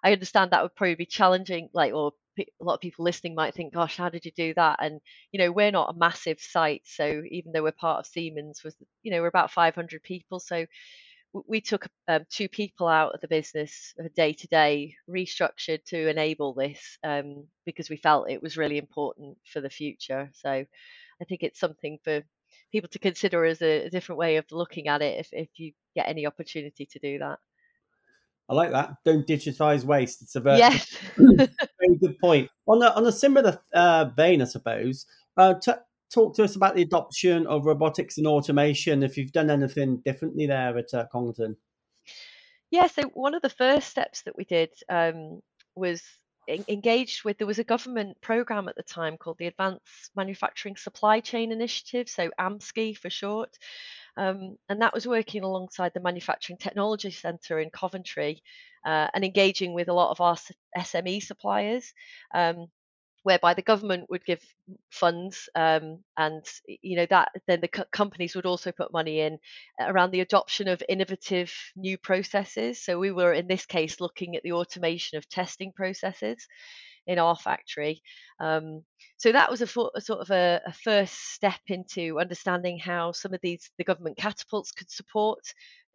I 0.05 0.13
understand 0.13 0.51
that 0.51 0.63
would 0.63 0.77
probably 0.77 0.95
be 0.97 1.07
challenging, 1.07 1.69
like, 1.75 1.93
or 1.95 2.13
a 2.39 2.45
lot 2.65 2.75
of 2.75 2.81
people 2.81 3.05
listening 3.05 3.35
might 3.35 3.55
think, 3.55 3.75
"Gosh, 3.75 3.97
how 3.97 4.09
did 4.09 4.25
you 4.25 4.33
do 4.33 4.55
that?" 4.55 4.79
And 4.83 5.01
you 5.33 5.39
know, 5.39 5.53
we're 5.53 5.71
not 5.73 5.91
a 5.95 5.99
massive 5.99 6.41
site, 6.41 6.83
so 6.87 7.23
even 7.31 7.53
though 7.53 7.63
we're 7.63 7.73
part 7.73 8.01
of 8.01 8.07
Siemens, 8.07 8.63
was 8.65 8.77
you 9.03 9.11
know, 9.11 9.21
we're 9.23 9.29
about 9.29 9.51
500 9.53 10.03
people, 10.03 10.41
so 10.41 10.67
we 11.47 11.61
took 11.61 11.87
um, 12.09 12.25
two 12.31 12.49
people 12.49 12.89
out 12.89 13.15
of 13.15 13.21
the 13.21 13.29
business 13.29 13.95
day 14.17 14.33
to 14.33 14.47
day, 14.49 14.95
restructured 15.09 15.85
to 15.85 16.09
enable 16.09 16.55
this 16.55 16.99
um, 17.05 17.47
because 17.67 17.91
we 17.91 17.97
felt 17.99 18.31
it 18.31 18.43
was 18.43 18.57
really 18.57 18.79
important 18.79 19.37
for 19.53 19.61
the 19.61 19.71
future. 19.71 20.31
So 20.35 20.51
I 20.51 21.25
think 21.29 21.43
it's 21.43 21.61
something 21.61 21.99
for 22.05 22.23
people 22.73 22.89
to 22.91 22.99
consider 22.99 23.45
as 23.45 23.63
a, 23.63 23.87
a 23.87 23.91
different 23.91 24.19
way 24.19 24.37
of 24.37 24.47
looking 24.51 24.89
at 24.89 25.03
it 25.03 25.21
if, 25.21 25.29
if 25.33 25.49
you 25.57 25.73
get 25.95 26.09
any 26.09 26.27
opportunity 26.27 26.87
to 26.87 26.99
do 26.99 27.19
that. 27.19 27.39
I 28.49 28.55
like 28.55 28.73
that. 28.73 28.95
Don't 29.05 29.27
digitize 29.27 29.85
waste. 29.85 30.23
It's 30.23 30.35
a 30.35 30.41
very, 30.49 30.59
yes. 30.59 30.97
very 31.17 31.97
good 32.01 32.19
point. 32.19 32.51
On 32.67 32.83
a, 32.83 32.91
on 32.91 33.07
a 33.07 33.13
similar 33.13 33.61
uh, 33.75 34.07
vein, 34.17 34.43
I 34.43 34.47
suppose, 34.47 35.07
uh, 35.37 35.55
t- 35.55 35.73
talk 36.13 36.35
to 36.37 36.45
us 36.45 36.57
about 36.57 36.75
the 36.75 36.83
adoption 36.83 37.47
of 37.47 37.67
robotics 37.67 38.19
and 38.19 38.27
automation. 38.27 39.03
If 39.03 39.17
you've 39.17 39.33
done 39.33 39.51
anything 39.51 40.03
differently 40.05 40.47
there 40.47 40.77
at 40.79 40.95
uh, 40.95 41.07
Congleton. 41.13 41.57
Yeah, 42.71 42.87
so 42.87 43.03
one 43.15 43.35
of 43.35 43.43
the 43.43 43.51
first 43.51 43.89
steps 43.89 44.23
that 44.23 44.37
we 44.37 44.45
did 44.45 44.71
um, 44.89 45.41
was 45.75 46.03
engaged 46.49 47.25
with 47.25 47.39
there 47.39 47.47
was 47.47 47.59
a 47.59 47.65
government 47.65 48.21
program 48.21 48.69
at 48.69 48.77
the 48.77 48.83
time 48.83 49.17
called 49.17 49.37
the 49.39 49.47
Advanced 49.47 50.11
Manufacturing 50.17 50.77
Supply 50.77 51.21
Chain 51.21 51.53
Initiative, 51.53 52.09
so 52.09 52.31
AMSCI 52.39 52.97
for 52.97 53.11
short. 53.11 53.59
Um, 54.19 54.59
and 54.69 54.83
that 54.83 54.93
was 54.93 55.07
working 55.07 55.45
alongside 55.45 55.93
the 55.95 56.01
Manufacturing 56.01 56.59
Technology 56.59 57.11
Centre 57.11 57.61
in 57.61 57.71
Coventry 57.71 58.43
uh, 58.85 59.09
and 59.15 59.25
engaging 59.25 59.75
with 59.75 59.89
a 59.89 59.95
lot 59.95 60.11
of 60.11 60.21
our 60.21 60.37
SME 60.77 61.23
suppliers. 61.23 61.93
Um, 62.35 62.67
whereby 63.25 63.53
the 63.53 63.63
government 63.63 64.09
would 64.09 64.25
give 64.25 64.41
funds 64.91 65.49
um, 65.55 65.99
and 66.17 66.45
you 66.67 66.97
know 66.97 67.07
that 67.11 67.31
then 67.47 67.61
the 67.61 67.69
co- 67.69 67.85
companies 67.93 68.35
would 68.35 68.47
also 68.47 68.73
put 68.73 68.93
money 68.93 69.21
in 69.21 69.39
around 69.81 70.13
the 70.13 70.21
adoption 70.21 70.69
of 70.69 70.83
innovative 70.89 71.53
new 71.77 71.99
processes 71.99 72.81
so 72.81 72.99
we 72.99 73.11
were 73.11 73.33
in 73.33 73.47
this 73.47 73.67
case 73.67 74.01
looking 74.01 74.37
at 74.37 74.43
the 74.45 74.53
automation 74.53 75.19
of 75.19 75.29
testing 75.29 75.73
processes 75.73 76.47
in 77.09 77.19
our 77.19 77.35
factory 77.35 78.01
um, 78.39 78.85
so 79.19 79.33
that 79.33 79.51
was 79.51 79.61
a, 79.61 79.81
a 79.97 80.01
sort 80.01 80.21
of 80.21 80.31
a, 80.31 80.61
a, 80.65 80.73
first 80.73 81.35
step 81.35 81.59
into 81.67 82.21
understanding 82.21 82.79
how 82.79 83.11
some 83.11 83.35
of 83.35 83.41
these 83.43 83.69
the 83.77 83.85
government 83.85 84.17
catapults 84.17 84.71
could 84.71 84.89
support 84.89 85.41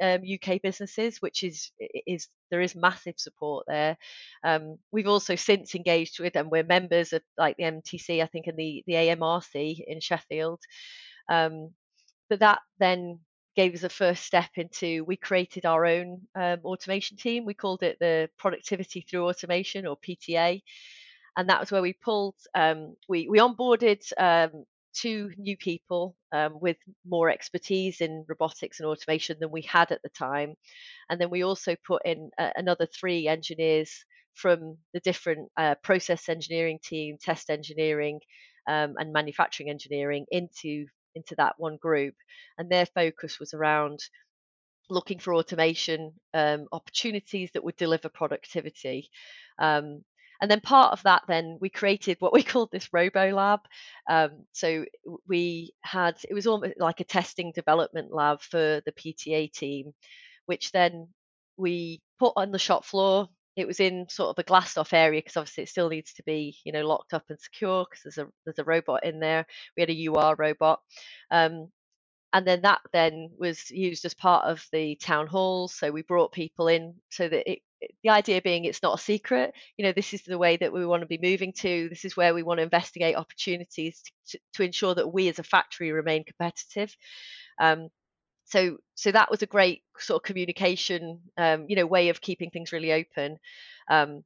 um, 0.02 0.22
UK 0.22 0.62
businesses, 0.62 1.22
which 1.22 1.44
is 1.44 1.72
is 2.06 2.28
there 2.52 2.60
is 2.60 2.76
massive 2.76 3.16
support 3.18 3.66
there. 3.68 3.98
Um, 4.44 4.78
we've 4.92 5.08
also 5.08 5.36
since 5.38 5.74
engaged 5.74 6.20
with, 6.20 6.36
and 6.36 6.52
we're 6.52 6.64
members 6.64 7.14
of 7.14 7.22
like 7.38 7.56
the 7.58 7.64
MTC, 7.64 8.22
I 8.22 8.28
think, 8.28 8.48
and 8.48 8.58
the 8.58 8.84
the 8.88 8.94
AMRC 8.94 9.80
in 9.88 10.02
Sheffield. 10.02 10.60
Um, 11.30 11.72
but 12.30 12.40
that 12.40 12.60
then 12.80 13.20
gave 13.56 13.74
us 13.74 13.84
a 13.84 13.90
first 13.90 14.26
step 14.26 14.50
into 14.56 15.06
we 15.06 15.16
created 15.16 15.66
our 15.66 15.86
own 15.86 16.22
um, 16.36 16.60
automation 16.66 17.16
team. 17.16 17.46
We 17.46 17.54
called 17.54 17.84
it 17.84 17.98
the 18.02 18.30
Productivity 18.38 19.02
Through 19.02 19.30
Automation 19.30 19.86
or 19.88 19.96
PTA 19.96 20.62
and 21.38 21.50
that 21.50 21.60
was 21.60 21.72
where 21.72 21.82
we 21.82 21.94
pulled 21.94 22.36
um, 22.56 22.96
we 23.10 23.28
we 23.30 23.40
onboarded 23.40 24.02
um, 24.18 24.66
two 24.94 25.32
new 25.38 25.58
people 25.58 26.16
um, 26.32 26.60
with 26.60 26.78
more 27.06 27.30
expertise 27.30 28.02
in 28.02 28.26
robotics 28.28 28.80
and 28.80 28.88
automation 28.88 29.38
than 29.40 29.52
we 29.52 29.62
had 29.64 29.92
at 29.92 30.02
the 30.04 30.10
time. 30.10 30.54
And 31.10 31.20
then 31.20 31.30
we 31.30 31.44
also 31.44 31.76
put 31.86 32.04
in 32.06 32.30
uh, 32.38 32.52
another 32.56 32.86
three 32.86 33.28
engineers 33.28 34.06
from 34.36 34.78
the 34.94 35.00
different 35.00 35.50
uh, 35.58 35.76
process 35.84 36.30
engineering 36.30 36.80
team, 36.84 37.18
test 37.22 37.50
engineering, 37.50 38.20
um, 38.68 38.96
and 38.98 39.12
manufacturing 39.12 39.70
engineering 39.70 40.26
into 40.32 40.86
into 41.16 41.36
that 41.36 41.54
one 41.58 41.78
group. 41.78 42.16
And 42.58 42.70
their 42.70 42.88
focus 42.88 43.40
was 43.40 43.54
around 43.54 44.00
looking 44.90 45.20
for 45.20 45.34
automation 45.34 46.12
um, 46.34 46.68
opportunities 46.72 47.52
that 47.54 47.64
would 47.64 47.76
deliver 47.76 48.10
productivity. 48.10 49.10
Um, 49.60 50.04
and 50.44 50.52
then 50.52 50.60
part 50.60 50.92
of 50.92 51.02
that, 51.04 51.24
then 51.26 51.58
we 51.62 51.70
created 51.70 52.18
what 52.20 52.34
we 52.34 52.44
called 52.44 52.70
this 52.70 52.90
Robo 52.92 53.32
Lab. 53.32 53.62
Um, 54.10 54.44
so 54.52 54.84
we 55.26 55.74
had 55.84 56.18
it 56.30 56.34
was 56.34 56.48
almost 56.48 56.74
like 56.80 57.00
a 57.00 57.06
testing 57.06 57.54
development 57.56 58.14
lab 58.14 58.42
for 58.42 58.82
the 58.86 58.92
PTA 58.92 59.54
team, 59.54 59.94
which 60.46 60.74
then 60.74 61.08
we 61.56 62.02
put 62.20 62.34
on 62.36 62.52
the 62.52 62.60
shop 62.60 62.84
floor. 62.84 63.30
It 63.56 63.68
was 63.68 63.80
in 63.80 64.06
sort 64.10 64.32
of 64.32 64.40
a 64.40 64.44
glassed 64.46 64.78
off 64.78 64.92
area 64.92 65.22
because 65.22 65.38
obviously 65.38 65.64
it 65.64 65.70
still 65.70 65.88
needs 65.88 66.12
to 66.16 66.24
be, 66.24 66.58
you 66.66 66.74
know, 66.74 66.86
locked 66.86 67.14
up 67.14 67.24
and 67.30 67.40
secure 67.40 67.86
because 67.90 68.04
there's 68.04 68.28
a 68.28 68.30
there's 68.44 68.60
a 68.60 68.66
robot 68.66 69.06
in 69.06 69.22
there. 69.22 69.46
We 69.78 69.82
had 69.82 69.92
a 69.92 70.08
UR 70.10 70.36
robot, 70.38 70.82
um, 71.32 71.70
and 72.34 72.46
then 72.46 72.64
that 72.64 72.82
then 72.92 73.30
was 73.38 73.72
used 73.72 74.04
as 74.04 74.14
part 74.14 74.46
of 74.46 74.66
the 74.74 74.96
town 74.98 75.28
halls 75.28 75.74
so 75.76 75.92
we 75.92 76.02
brought 76.02 76.34
people 76.34 76.68
in 76.68 76.96
so 77.12 77.30
that 77.30 77.50
it, 77.50 77.60
the 78.04 78.10
idea 78.10 78.42
being 78.42 78.66
it's 78.66 78.84
not 78.84 79.00
a 79.00 79.02
secret 79.02 79.54
you 79.78 79.86
know 79.86 79.92
this 79.92 80.14
is 80.14 80.22
the 80.24 80.38
way 80.38 80.58
that 80.58 80.72
we 80.72 80.86
want 80.86 81.02
to 81.02 81.08
be 81.08 81.20
moving 81.22 81.54
to 81.54 81.88
this 81.90 82.06
is 82.06 82.18
where 82.18 82.34
we 82.34 82.44
want 82.44 82.58
to 82.58 82.64
investigate 82.64 83.16
opportunities 83.16 84.02
to, 84.28 84.40
to 84.54 84.64
ensure 84.64 84.96
that 84.96 85.08
we 85.08 85.30
as 85.30 85.40
a 85.40 85.44
factory 85.44 85.92
remain 85.92 86.24
competitive. 86.24 86.96
Um, 87.60 87.90
so 88.46 88.78
so 88.96 89.12
that 89.12 89.32
was 89.32 89.42
a 89.42 89.48
great 89.48 89.84
sort 89.98 90.22
of 90.22 90.26
communication 90.26 91.20
um, 91.38 91.66
you 91.68 91.76
know 91.76 91.86
way 91.86 92.10
of 92.10 92.22
keeping 92.22 92.50
things 92.50 92.72
really 92.72 92.92
open. 92.92 93.38
Um, 93.90 94.24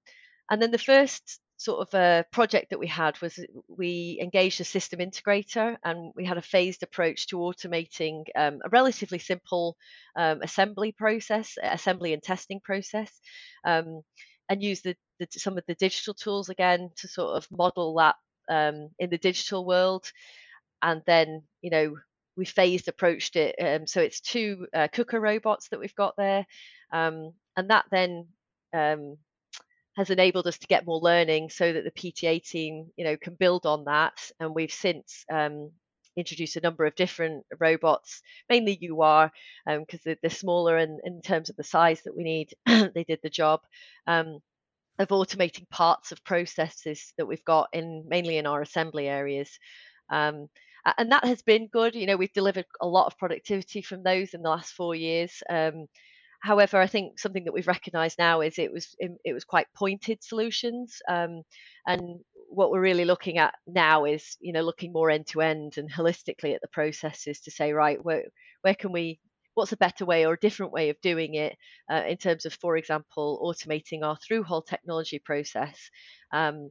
and 0.50 0.62
then 0.62 0.72
the 0.72 0.78
first 0.78 1.40
sort 1.58 1.88
of 1.88 1.94
a 2.00 2.24
project 2.32 2.70
that 2.70 2.80
we 2.80 2.88
had 2.88 3.20
was 3.20 3.40
we 3.68 4.20
engaged 4.22 4.62
a 4.62 4.64
system 4.64 5.00
integrator 5.00 5.76
and 5.84 6.14
we 6.16 6.24
had 6.24 6.38
a 6.38 6.42
phased 6.42 6.84
approach 6.84 7.28
to 7.28 7.38
automating 7.38 8.24
um, 8.36 8.60
a 8.64 8.70
relatively 8.70 9.18
simple 9.18 9.76
um, 10.16 10.40
assembly 10.44 10.92
process, 10.92 11.58
assembly 11.62 12.14
and 12.14 12.22
testing 12.22 12.60
process, 12.64 13.12
um, 13.66 14.02
and 14.50 14.62
use 14.62 14.82
the, 14.82 14.96
the, 15.20 15.28
some 15.32 15.58
of 15.58 15.64
the 15.68 15.76
digital 15.76 16.14
tools 16.14 16.50
again 16.50 16.92
to 16.96 17.08
sort 17.08 17.36
of 17.36 17.48
model 17.52 17.96
that 17.96 18.16
um, 18.50 18.90
in 19.00 19.10
the 19.10 19.18
digital 19.18 19.66
world. 19.66 20.12
And 20.84 21.02
then, 21.08 21.42
you 21.64 21.72
know, 21.72 21.96
we 22.36 22.46
phased 22.46 22.88
approached 22.88 23.36
it. 23.36 23.56
Um, 23.60 23.88
so 23.88 24.00
it's 24.00 24.22
two 24.22 24.68
uh, 24.76 24.88
KUKA 24.94 25.20
robots 25.20 25.70
that 25.70 25.80
we've 25.80 25.96
got 25.96 26.14
there. 26.18 26.46
Um, 26.94 27.34
and 27.58 27.72
that 27.72 27.86
then 27.90 28.28
has 29.98 30.12
enabled 30.12 30.48
us 30.48 30.60
to 30.60 30.68
get 30.68 30.86
more 30.86 31.00
learning 31.00 31.50
so 31.50 31.74
that 31.74 31.84
the 31.84 31.92
PTA 31.92 32.44
team, 32.44 32.92
you 32.96 33.04
know, 33.04 33.18
can 33.18 33.34
build 33.34 33.66
on 33.66 33.86
that. 33.86 34.32
And 34.40 34.54
we've 34.54 34.72
since 34.72 35.26
um, 35.32 35.72
introduced 36.16 36.56
a 36.56 36.62
number 36.62 36.86
of 36.86 36.96
different 36.96 37.46
robots, 37.60 38.22
mainly 38.48 38.80
UR, 38.90 39.32
because 39.66 39.80
um, 39.80 40.00
they're, 40.06 40.18
they're, 40.22 40.30
smaller 40.30 40.78
and 40.78 41.00
in 41.04 41.22
terms 41.22 41.50
of 41.50 41.56
the 41.56 41.64
size 41.64 42.02
that 42.04 42.16
we 42.16 42.24
need, 42.24 42.54
they 42.66 43.06
did 43.08 43.20
the 43.24 43.30
job. 43.30 43.62
Um, 44.06 44.40
of 45.00 45.10
automating 45.10 45.70
parts 45.70 46.12
of 46.12 46.24
processes 46.24 47.14
that 47.18 47.28
we've 47.28 47.46
got 47.46 47.70
in 47.72 48.04
mainly 48.08 48.38
in 48.38 48.48
our 48.48 48.64
assembly 48.64 49.08
areas. 49.08 49.60
Um, 50.10 50.48
and 50.98 51.12
that 51.12 51.26
has 51.26 51.42
been 51.42 51.68
good. 51.68 51.94
You 51.94 52.08
know, 52.08 52.18
we've 52.18 52.34
delivered 52.34 52.66
a 52.82 52.88
lot 52.88 53.08
of 53.08 53.18
productivity 53.18 53.82
from 53.82 54.02
those 54.04 54.34
in 54.34 54.42
the 54.42 54.50
last 54.50 54.74
four 54.74 54.96
years. 54.96 55.44
Um, 55.50 55.88
However, 56.40 56.80
I 56.80 56.88
think 56.88 57.20
something 57.20 57.46
that 57.46 57.54
we've 57.54 57.68
recognised 57.68 58.18
now 58.20 58.42
is 58.42 58.60
it 58.60 58.72
was 58.72 58.96
it 59.00 59.34
was 59.34 59.44
quite 59.44 59.68
pointed 59.76 60.24
solutions, 60.24 61.02
um, 61.10 61.42
and 61.88 62.20
what 62.50 62.72
we're 62.72 62.82
really 62.82 63.06
looking 63.06 63.38
at 63.38 63.54
now 63.68 64.06
is 64.06 64.38
you 64.40 64.54
know 64.54 64.62
looking 64.62 64.94
more 64.94 65.10
end 65.10 65.28
to 65.28 65.42
end 65.42 65.78
and 65.78 65.92
holistically 65.92 66.54
at 66.56 66.62
the 66.62 66.68
processes 66.70 67.42
to 67.42 67.52
say 67.52 67.74
right 67.74 68.04
where 68.04 68.24
where 68.62 68.76
can 68.76 68.92
we 68.92 69.20
what's 69.58 69.72
a 69.72 69.78
better 69.78 70.06
way 70.06 70.24
or 70.26 70.34
a 70.34 70.40
different 70.40 70.72
way 70.72 70.90
of 70.90 71.02
doing 71.02 71.34
it 71.34 71.58
uh, 71.92 72.04
in 72.08 72.16
terms 72.16 72.46
of, 72.46 72.54
for 72.54 72.78
example, 72.78 73.42
automating 73.44 74.04
our 74.04 74.16
through 74.18 74.44
hole 74.44 74.62
technology 74.62 75.18
process. 75.18 75.90
Um, 76.32 76.70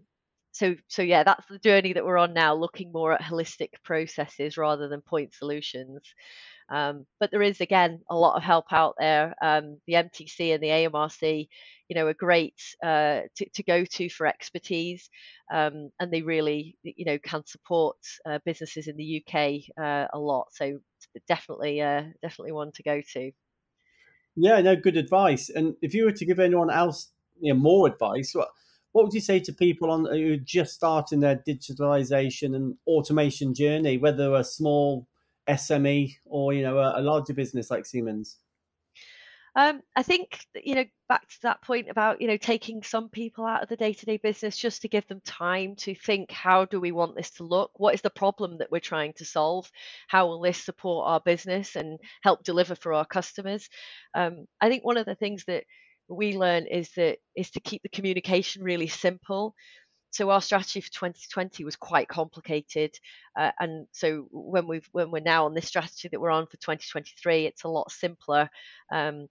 so, 0.52 0.76
so 0.86 1.02
yeah, 1.02 1.24
that's 1.24 1.46
the 1.48 1.58
journey 1.58 1.92
that 1.94 2.04
we're 2.04 2.16
on 2.16 2.32
now, 2.32 2.54
looking 2.54 2.92
more 2.92 3.12
at 3.12 3.20
holistic 3.20 3.70
processes 3.84 4.56
rather 4.56 4.88
than 4.88 5.00
point 5.00 5.34
solutions. 5.34 6.00
Um, 6.68 7.06
but 7.20 7.30
there 7.30 7.42
is 7.42 7.60
again 7.60 8.00
a 8.10 8.16
lot 8.16 8.36
of 8.36 8.42
help 8.42 8.66
out 8.72 8.94
there. 8.98 9.34
Um, 9.40 9.78
the 9.86 9.94
MTC 9.94 10.54
and 10.54 10.62
the 10.62 10.68
AMRC, 10.68 11.48
you 11.88 11.94
know, 11.94 12.06
are 12.06 12.14
great 12.14 12.60
uh, 12.84 13.20
to, 13.36 13.48
to, 13.54 13.62
go 13.62 13.84
to 13.84 14.08
for 14.08 14.26
expertise, 14.26 15.08
um, 15.52 15.90
and 16.00 16.12
they 16.12 16.22
really, 16.22 16.76
you 16.82 17.04
know, 17.04 17.18
can 17.18 17.46
support 17.46 17.96
uh, 18.28 18.38
businesses 18.44 18.88
in 18.88 18.96
the 18.96 19.22
UK 19.22 19.62
uh, 19.80 20.08
a 20.12 20.18
lot. 20.18 20.46
So 20.52 20.80
definitely, 21.28 21.80
uh, 21.80 22.02
definitely 22.22 22.52
one 22.52 22.72
to 22.72 22.82
go 22.82 23.00
to. 23.12 23.30
Yeah, 24.34 24.60
no, 24.60 24.76
good 24.76 24.96
advice. 24.96 25.48
And 25.48 25.74
if 25.80 25.94
you 25.94 26.04
were 26.04 26.12
to 26.12 26.26
give 26.26 26.40
anyone 26.40 26.70
else 26.70 27.12
you 27.40 27.54
know, 27.54 27.58
more 27.60 27.86
advice, 27.86 28.32
what 28.34 28.48
what 28.92 29.04
would 29.04 29.14
you 29.14 29.20
say 29.20 29.38
to 29.40 29.52
people 29.52 29.90
on 29.90 30.06
who 30.06 30.32
are 30.32 30.36
just 30.38 30.72
starting 30.72 31.20
their 31.20 31.36
digitalization 31.36 32.56
and 32.56 32.76
automation 32.86 33.52
journey, 33.52 33.98
whether 33.98 34.34
a 34.34 34.42
small 34.42 35.06
SME 35.48 36.16
or 36.24 36.52
you 36.52 36.62
know 36.62 36.78
a, 36.78 37.00
a 37.00 37.02
larger 37.02 37.34
business 37.34 37.70
like 37.70 37.86
Siemens? 37.86 38.38
Um, 39.56 39.80
I 39.96 40.02
think 40.02 40.40
you 40.54 40.74
know 40.74 40.84
back 41.08 41.26
to 41.28 41.42
that 41.42 41.62
point 41.62 41.88
about 41.88 42.20
you 42.20 42.28
know 42.28 42.36
taking 42.36 42.82
some 42.82 43.08
people 43.08 43.46
out 43.46 43.62
of 43.62 43.70
the 43.70 43.76
day-to-day 43.76 44.18
business 44.18 44.54
just 44.54 44.82
to 44.82 44.88
give 44.88 45.06
them 45.08 45.22
time 45.24 45.76
to 45.76 45.94
think 45.94 46.30
how 46.30 46.66
do 46.66 46.78
we 46.78 46.92
want 46.92 47.16
this 47.16 47.30
to 47.32 47.44
look? 47.44 47.70
What 47.76 47.94
is 47.94 48.02
the 48.02 48.10
problem 48.10 48.58
that 48.58 48.70
we're 48.70 48.80
trying 48.80 49.14
to 49.14 49.24
solve? 49.24 49.70
How 50.08 50.26
will 50.26 50.40
this 50.42 50.62
support 50.62 51.08
our 51.08 51.20
business 51.20 51.74
and 51.74 51.98
help 52.22 52.44
deliver 52.44 52.74
for 52.74 52.92
our 52.92 53.06
customers? 53.06 53.70
Um, 54.14 54.46
I 54.60 54.68
think 54.68 54.84
one 54.84 54.98
of 54.98 55.06
the 55.06 55.14
things 55.14 55.44
that 55.46 55.64
we 56.08 56.36
learn 56.36 56.66
is 56.66 56.90
that 56.96 57.18
is 57.34 57.50
to 57.52 57.60
keep 57.60 57.82
the 57.82 57.88
communication 57.88 58.62
really 58.62 58.88
simple 58.88 59.54
so 60.16 60.30
our 60.30 60.40
strategy 60.40 60.80
for 60.80 60.90
2020 60.92 61.62
was 61.64 61.76
quite 61.76 62.08
complicated 62.08 62.98
uh, 63.38 63.50
and 63.60 63.86
so 63.92 64.26
when 64.32 64.66
we've 64.66 64.88
when 64.92 65.10
we're 65.10 65.20
now 65.20 65.44
on 65.44 65.54
this 65.54 65.68
strategy 65.68 66.08
that 66.08 66.20
we're 66.20 66.30
on 66.30 66.46
for 66.46 66.56
2023 66.56 67.44
it's 67.44 67.64
a 67.64 67.68
lot 67.68 67.90
simpler 67.90 68.48
um, 68.90 69.28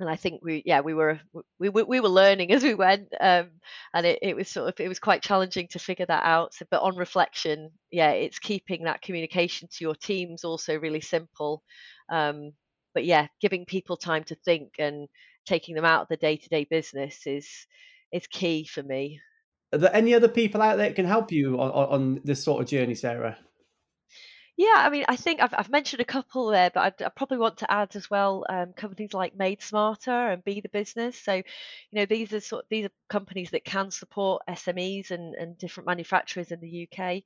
and 0.00 0.08
I 0.08 0.16
think 0.16 0.40
we 0.42 0.62
yeah 0.64 0.80
we 0.80 0.94
were 0.94 1.20
we, 1.58 1.68
we 1.68 2.00
were 2.00 2.08
learning 2.08 2.50
as 2.50 2.62
we 2.62 2.74
went 2.74 3.08
um, 3.20 3.50
and 3.92 4.06
it, 4.06 4.18
it 4.22 4.34
was 4.34 4.48
sort 4.48 4.68
of 4.68 4.80
it 4.80 4.88
was 4.88 4.98
quite 4.98 5.22
challenging 5.22 5.68
to 5.68 5.78
figure 5.78 6.06
that 6.06 6.24
out. 6.24 6.54
So, 6.54 6.64
but 6.70 6.82
on 6.82 6.96
reflection 6.96 7.70
yeah 7.90 8.12
it's 8.12 8.38
keeping 8.38 8.84
that 8.84 9.02
communication 9.02 9.68
to 9.70 9.84
your 9.84 9.94
teams 9.94 10.44
also 10.44 10.78
really 10.78 11.02
simple 11.02 11.62
um, 12.10 12.52
but 12.94 13.04
yeah 13.04 13.26
giving 13.40 13.66
people 13.66 13.98
time 13.98 14.24
to 14.24 14.34
think 14.34 14.72
and 14.78 15.08
taking 15.44 15.74
them 15.74 15.84
out 15.84 16.02
of 16.02 16.08
the 16.08 16.16
day-to-day 16.16 16.66
business 16.70 17.26
is 17.26 17.48
is 18.12 18.26
key 18.28 18.64
for 18.64 18.82
me 18.82 19.20
are 19.72 19.78
there 19.78 19.94
any 19.96 20.14
other 20.14 20.28
people 20.28 20.60
out 20.60 20.76
there 20.76 20.88
that 20.88 20.96
can 20.96 21.06
help 21.06 21.32
you 21.32 21.60
on, 21.60 21.70
on 21.70 22.20
this 22.24 22.42
sort 22.42 22.62
of 22.62 22.68
journey, 22.68 22.94
Sarah? 22.94 23.38
Yeah, 24.58 24.74
I 24.76 24.90
mean, 24.90 25.04
I 25.08 25.16
think 25.16 25.40
I've, 25.40 25.54
I've 25.56 25.70
mentioned 25.70 26.02
a 26.02 26.04
couple 26.04 26.48
there, 26.48 26.70
but 26.72 26.80
I'd, 26.80 27.02
I 27.02 27.08
probably 27.08 27.38
want 27.38 27.56
to 27.58 27.70
add 27.72 27.96
as 27.96 28.10
well 28.10 28.44
um, 28.50 28.74
companies 28.74 29.14
like 29.14 29.34
Made 29.34 29.62
Smarter 29.62 30.10
and 30.10 30.44
Be 30.44 30.60
the 30.60 30.68
Business. 30.68 31.18
So, 31.18 31.34
you 31.34 31.44
know, 31.92 32.04
these 32.04 32.34
are 32.34 32.40
sort 32.40 32.64
of, 32.64 32.68
these 32.68 32.84
are 32.84 32.90
companies 33.08 33.50
that 33.50 33.64
can 33.64 33.90
support 33.90 34.42
SMEs 34.48 35.10
and, 35.10 35.34
and 35.34 35.56
different 35.56 35.86
manufacturers 35.86 36.52
in 36.52 36.60
the 36.60 36.86
UK. 36.86 37.22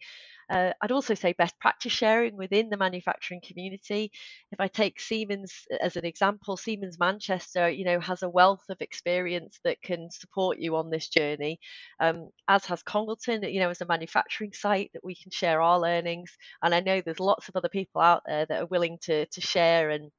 Uh, 0.48 0.72
I'd 0.80 0.92
also 0.92 1.14
say 1.14 1.32
best 1.32 1.58
practice 1.60 1.92
sharing 1.92 2.36
within 2.36 2.68
the 2.68 2.76
manufacturing 2.76 3.40
community. 3.44 4.12
If 4.52 4.60
I 4.60 4.68
take 4.68 5.00
Siemens 5.00 5.66
as 5.80 5.96
an 5.96 6.04
example, 6.04 6.56
Siemens 6.56 6.98
Manchester, 6.98 7.68
you 7.68 7.84
know, 7.84 8.00
has 8.00 8.22
a 8.22 8.28
wealth 8.28 8.64
of 8.68 8.80
experience 8.80 9.58
that 9.64 9.82
can 9.82 10.10
support 10.10 10.58
you 10.58 10.76
on 10.76 10.90
this 10.90 11.08
journey, 11.08 11.58
um, 12.00 12.30
as 12.48 12.64
has 12.66 12.82
Congleton, 12.82 13.42
you 13.42 13.60
know, 13.60 13.70
as 13.70 13.80
a 13.80 13.86
manufacturing 13.86 14.52
site 14.52 14.90
that 14.94 15.04
we 15.04 15.14
can 15.14 15.30
share 15.30 15.60
our 15.60 15.80
learnings. 15.80 16.36
And 16.62 16.74
I 16.74 16.80
know 16.80 17.00
there's 17.00 17.20
lots 17.20 17.48
of 17.48 17.56
other 17.56 17.68
people 17.68 18.00
out 18.00 18.22
there 18.26 18.46
that 18.46 18.62
are 18.62 18.66
willing 18.66 18.98
to 19.02 19.26
to 19.26 19.40
share 19.40 19.90
and 19.90 20.10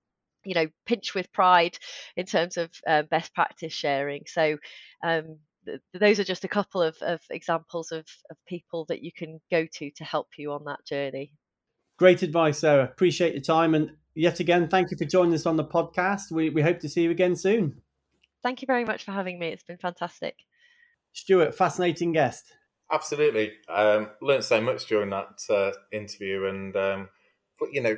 you 0.43 0.53
know 0.53 0.67
pinch 0.85 1.13
with 1.13 1.31
pride 1.33 1.77
in 2.15 2.25
terms 2.25 2.57
of 2.57 2.71
uh, 2.87 3.01
best 3.03 3.33
practice 3.33 3.73
sharing 3.73 4.23
so 4.27 4.57
um, 5.03 5.37
those 5.93 6.19
are 6.19 6.23
just 6.23 6.43
a 6.43 6.47
couple 6.47 6.81
of, 6.81 6.97
of 7.01 7.21
examples 7.29 7.91
of, 7.91 8.05
of 8.29 8.37
people 8.47 8.85
that 8.89 9.03
you 9.03 9.11
can 9.11 9.39
go 9.51 9.65
to 9.73 9.91
to 9.91 10.03
help 10.03 10.27
you 10.37 10.51
on 10.51 10.63
that 10.65 10.85
journey. 10.85 11.31
Great 11.97 12.21
advice, 12.21 12.59
Sarah. 12.59 12.83
Appreciate 12.83 13.33
your 13.33 13.43
time. 13.43 13.73
And 13.73 13.91
yet 14.13 14.39
again, 14.39 14.67
thank 14.67 14.91
you 14.91 14.97
for 14.97 15.05
joining 15.05 15.33
us 15.33 15.45
on 15.45 15.55
the 15.55 15.63
podcast. 15.63 16.31
We, 16.31 16.49
we 16.49 16.61
hope 16.61 16.79
to 16.81 16.89
see 16.89 17.03
you 17.03 17.11
again 17.11 17.35
soon. 17.35 17.81
Thank 18.43 18.61
you 18.61 18.67
very 18.67 18.85
much 18.85 19.03
for 19.03 19.11
having 19.11 19.39
me. 19.39 19.47
It's 19.47 19.63
been 19.63 19.77
fantastic. 19.77 20.35
Stuart, 21.13 21.55
fascinating 21.55 22.11
guest. 22.11 22.53
Absolutely. 22.91 23.51
Um, 23.67 24.11
learned 24.21 24.43
so 24.43 24.61
much 24.61 24.85
during 24.85 25.09
that 25.09 25.41
uh, 25.49 25.71
interview. 25.91 26.45
And, 26.45 26.75
um, 26.75 27.09
but, 27.59 27.69
you 27.73 27.81
know, 27.81 27.97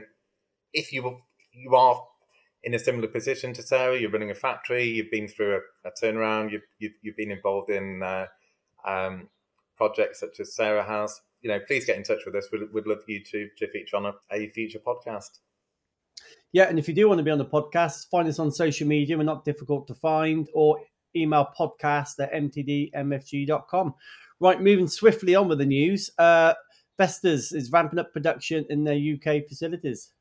if 0.74 0.94
you, 0.94 1.20
you 1.52 1.76
are 1.76 2.02
in 2.64 2.74
a 2.74 2.80
similar 2.80 3.08
position 3.08 3.54
to 3.54 3.64
Sarah. 3.64 4.00
You're 4.00 4.12
running 4.12 4.32
a 4.32 4.36
factory. 4.36 4.84
You've 4.88 5.12
been 5.12 5.28
through 5.28 5.60
a, 5.86 5.88
a 5.88 5.92
turnaround. 5.92 6.52
You've, 6.52 6.64
you've, 6.80 6.94
you've 7.02 7.18
been 7.18 7.32
involved 7.32 7.70
in 7.70 8.04
uh, 8.04 8.26
um, 8.86 9.30
projects 9.78 10.20
such 10.20 10.40
as 10.40 10.56
Sarah 10.56 10.84
has. 10.84 11.20
You 11.42 11.50
know, 11.50 11.60
please 11.66 11.86
get 11.86 11.98
in 11.98 12.04
touch 12.04 12.20
with 12.26 12.36
us. 12.36 12.50
We'd, 12.52 12.74
we'd 12.74 12.88
love 12.88 13.00
you 13.08 13.24
to 13.24 13.48
to 13.58 13.72
feature 13.72 13.96
on 13.96 14.08
a, 14.08 14.14
a 14.32 14.50
future 14.50 14.80
podcast. 14.80 15.40
Yeah, 16.52 16.68
and 16.68 16.80
if 16.80 16.88
you 16.88 16.94
do 16.94 17.08
want 17.08 17.20
to 17.20 17.24
be 17.24 17.32
on 17.32 17.38
the 17.38 17.46
podcast, 17.46 18.10
find 18.10 18.28
us 18.28 18.40
on 18.40 18.52
social 18.52 18.88
media. 18.88 19.18
We're 19.18 19.24
not 19.24 19.46
difficult 19.46 19.88
to 19.88 19.96
find, 19.96 20.50
or 20.54 20.80
email 21.16 21.48
podcast 21.58 22.20
at 22.20 22.34
mtdmfg.com. 22.34 23.94
Right, 24.42 24.62
moving 24.62 24.88
swiftly 24.88 25.36
on 25.36 25.48
with 25.48 25.60
the 25.60 25.66
news. 25.66 26.10
Uh, 26.18 26.54
Vestas 26.98 27.52
is 27.52 27.72
ramping 27.72 28.00
up 28.00 28.12
production 28.12 28.66
in 28.70 28.84
their 28.84 28.96
UK 28.98 29.48
facilities. 29.48 30.12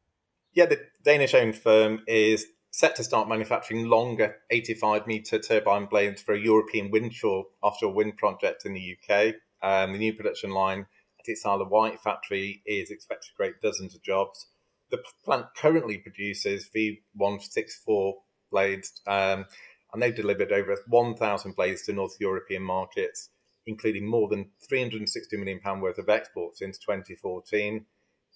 Yeah, 0.54 0.66
the 0.66 0.80
Danish 1.08 1.32
owned 1.32 1.56
firm 1.56 2.02
is 2.06 2.48
set 2.70 2.94
to 2.96 3.02
start 3.02 3.30
manufacturing 3.30 3.86
longer 3.86 4.36
85 4.50 5.06
metre 5.06 5.38
turbine 5.38 5.86
blades 5.86 6.20
for 6.20 6.34
a 6.34 6.38
European 6.38 6.90
windshore 6.90 7.44
offshore 7.62 7.94
wind 7.94 8.18
project 8.18 8.66
in 8.66 8.74
the 8.74 8.94
UK. 8.94 9.36
Um, 9.62 9.92
the 9.92 9.98
new 9.98 10.12
production 10.12 10.50
line 10.50 10.80
at 11.18 11.24
its 11.24 11.46
Isle 11.46 11.62
of 11.62 11.70
Wight 11.70 11.98
factory 11.98 12.60
is 12.66 12.90
expected 12.90 13.28
to 13.28 13.34
create 13.36 13.62
dozens 13.62 13.94
of 13.94 14.02
jobs. 14.02 14.48
The 14.90 14.98
plant 15.24 15.46
currently 15.56 15.96
produces 15.96 16.68
V164 16.76 18.12
blades, 18.52 19.00
um, 19.06 19.46
and 19.94 20.02
they've 20.02 20.14
delivered 20.14 20.52
over 20.52 20.76
1,000 20.88 21.56
blades 21.56 21.86
to 21.86 21.94
North 21.94 22.18
European 22.20 22.62
markets, 22.62 23.30
including 23.66 24.06
more 24.06 24.28
than 24.28 24.50
£360 24.70 25.08
million 25.32 25.80
worth 25.80 25.96
of 25.96 26.10
exports 26.10 26.58
since 26.58 26.76
2014. 26.76 27.86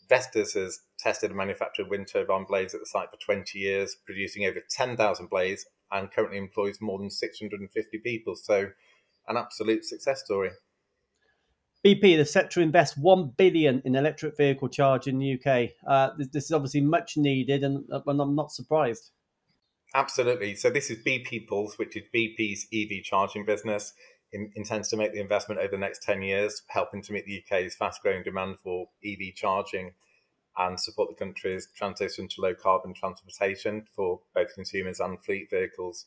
Vestas 0.08 0.54
has 0.54 0.80
tested 0.98 1.30
and 1.30 1.36
manufactured 1.36 1.88
wind 1.88 2.08
turbine 2.12 2.44
blades 2.44 2.74
at 2.74 2.80
the 2.80 2.86
site 2.86 3.10
for 3.10 3.16
20 3.16 3.58
years, 3.58 3.96
producing 4.04 4.44
over 4.44 4.60
10,000 4.70 5.30
blades 5.30 5.66
and 5.90 6.10
currently 6.10 6.38
employs 6.38 6.80
more 6.80 6.98
than 6.98 7.10
650 7.10 7.98
people. 7.98 8.36
So, 8.36 8.70
an 9.28 9.36
absolute 9.36 9.84
success 9.84 10.22
story. 10.24 10.50
BP 11.84 12.16
is 12.16 12.32
set 12.32 12.50
to 12.52 12.60
invest 12.60 12.96
one 12.96 13.32
billion 13.36 13.82
in 13.84 13.96
electric 13.96 14.36
vehicle 14.36 14.68
charge 14.68 15.08
in 15.08 15.18
the 15.18 15.34
UK. 15.34 15.70
Uh, 15.86 16.10
this, 16.16 16.28
this, 16.28 16.44
is 16.44 16.52
obviously 16.52 16.80
much 16.80 17.16
needed, 17.16 17.64
and, 17.64 17.84
uh, 17.92 18.00
and 18.06 18.20
I'm 18.20 18.36
not 18.36 18.52
surprised. 18.52 19.10
Absolutely. 19.94 20.54
So 20.54 20.70
this 20.70 20.90
is 20.90 21.04
BP 21.04 21.48
Pulse, 21.48 21.78
which 21.78 21.96
is 21.96 22.04
BP's 22.14 22.66
EV 22.72 23.02
charging 23.02 23.44
business. 23.44 23.92
In, 24.32 24.50
intends 24.54 24.88
to 24.88 24.96
make 24.96 25.12
the 25.12 25.20
investment 25.20 25.60
over 25.60 25.72
the 25.72 25.78
next 25.78 26.02
10 26.02 26.22
years, 26.22 26.62
helping 26.68 27.02
to 27.02 27.12
meet 27.12 27.26
the 27.26 27.42
UK's 27.42 27.74
fast 27.74 28.02
growing 28.02 28.22
demand 28.22 28.56
for 28.62 28.88
EV 29.04 29.34
charging 29.34 29.92
and 30.56 30.78
support 30.78 31.08
the 31.08 31.24
country's 31.24 31.68
transition 31.74 32.28
to 32.28 32.40
low 32.40 32.54
carbon 32.54 32.94
transportation 32.94 33.86
for 33.94 34.20
both 34.34 34.54
consumers 34.54 35.00
and 35.00 35.22
fleet 35.24 35.48
vehicles. 35.50 36.06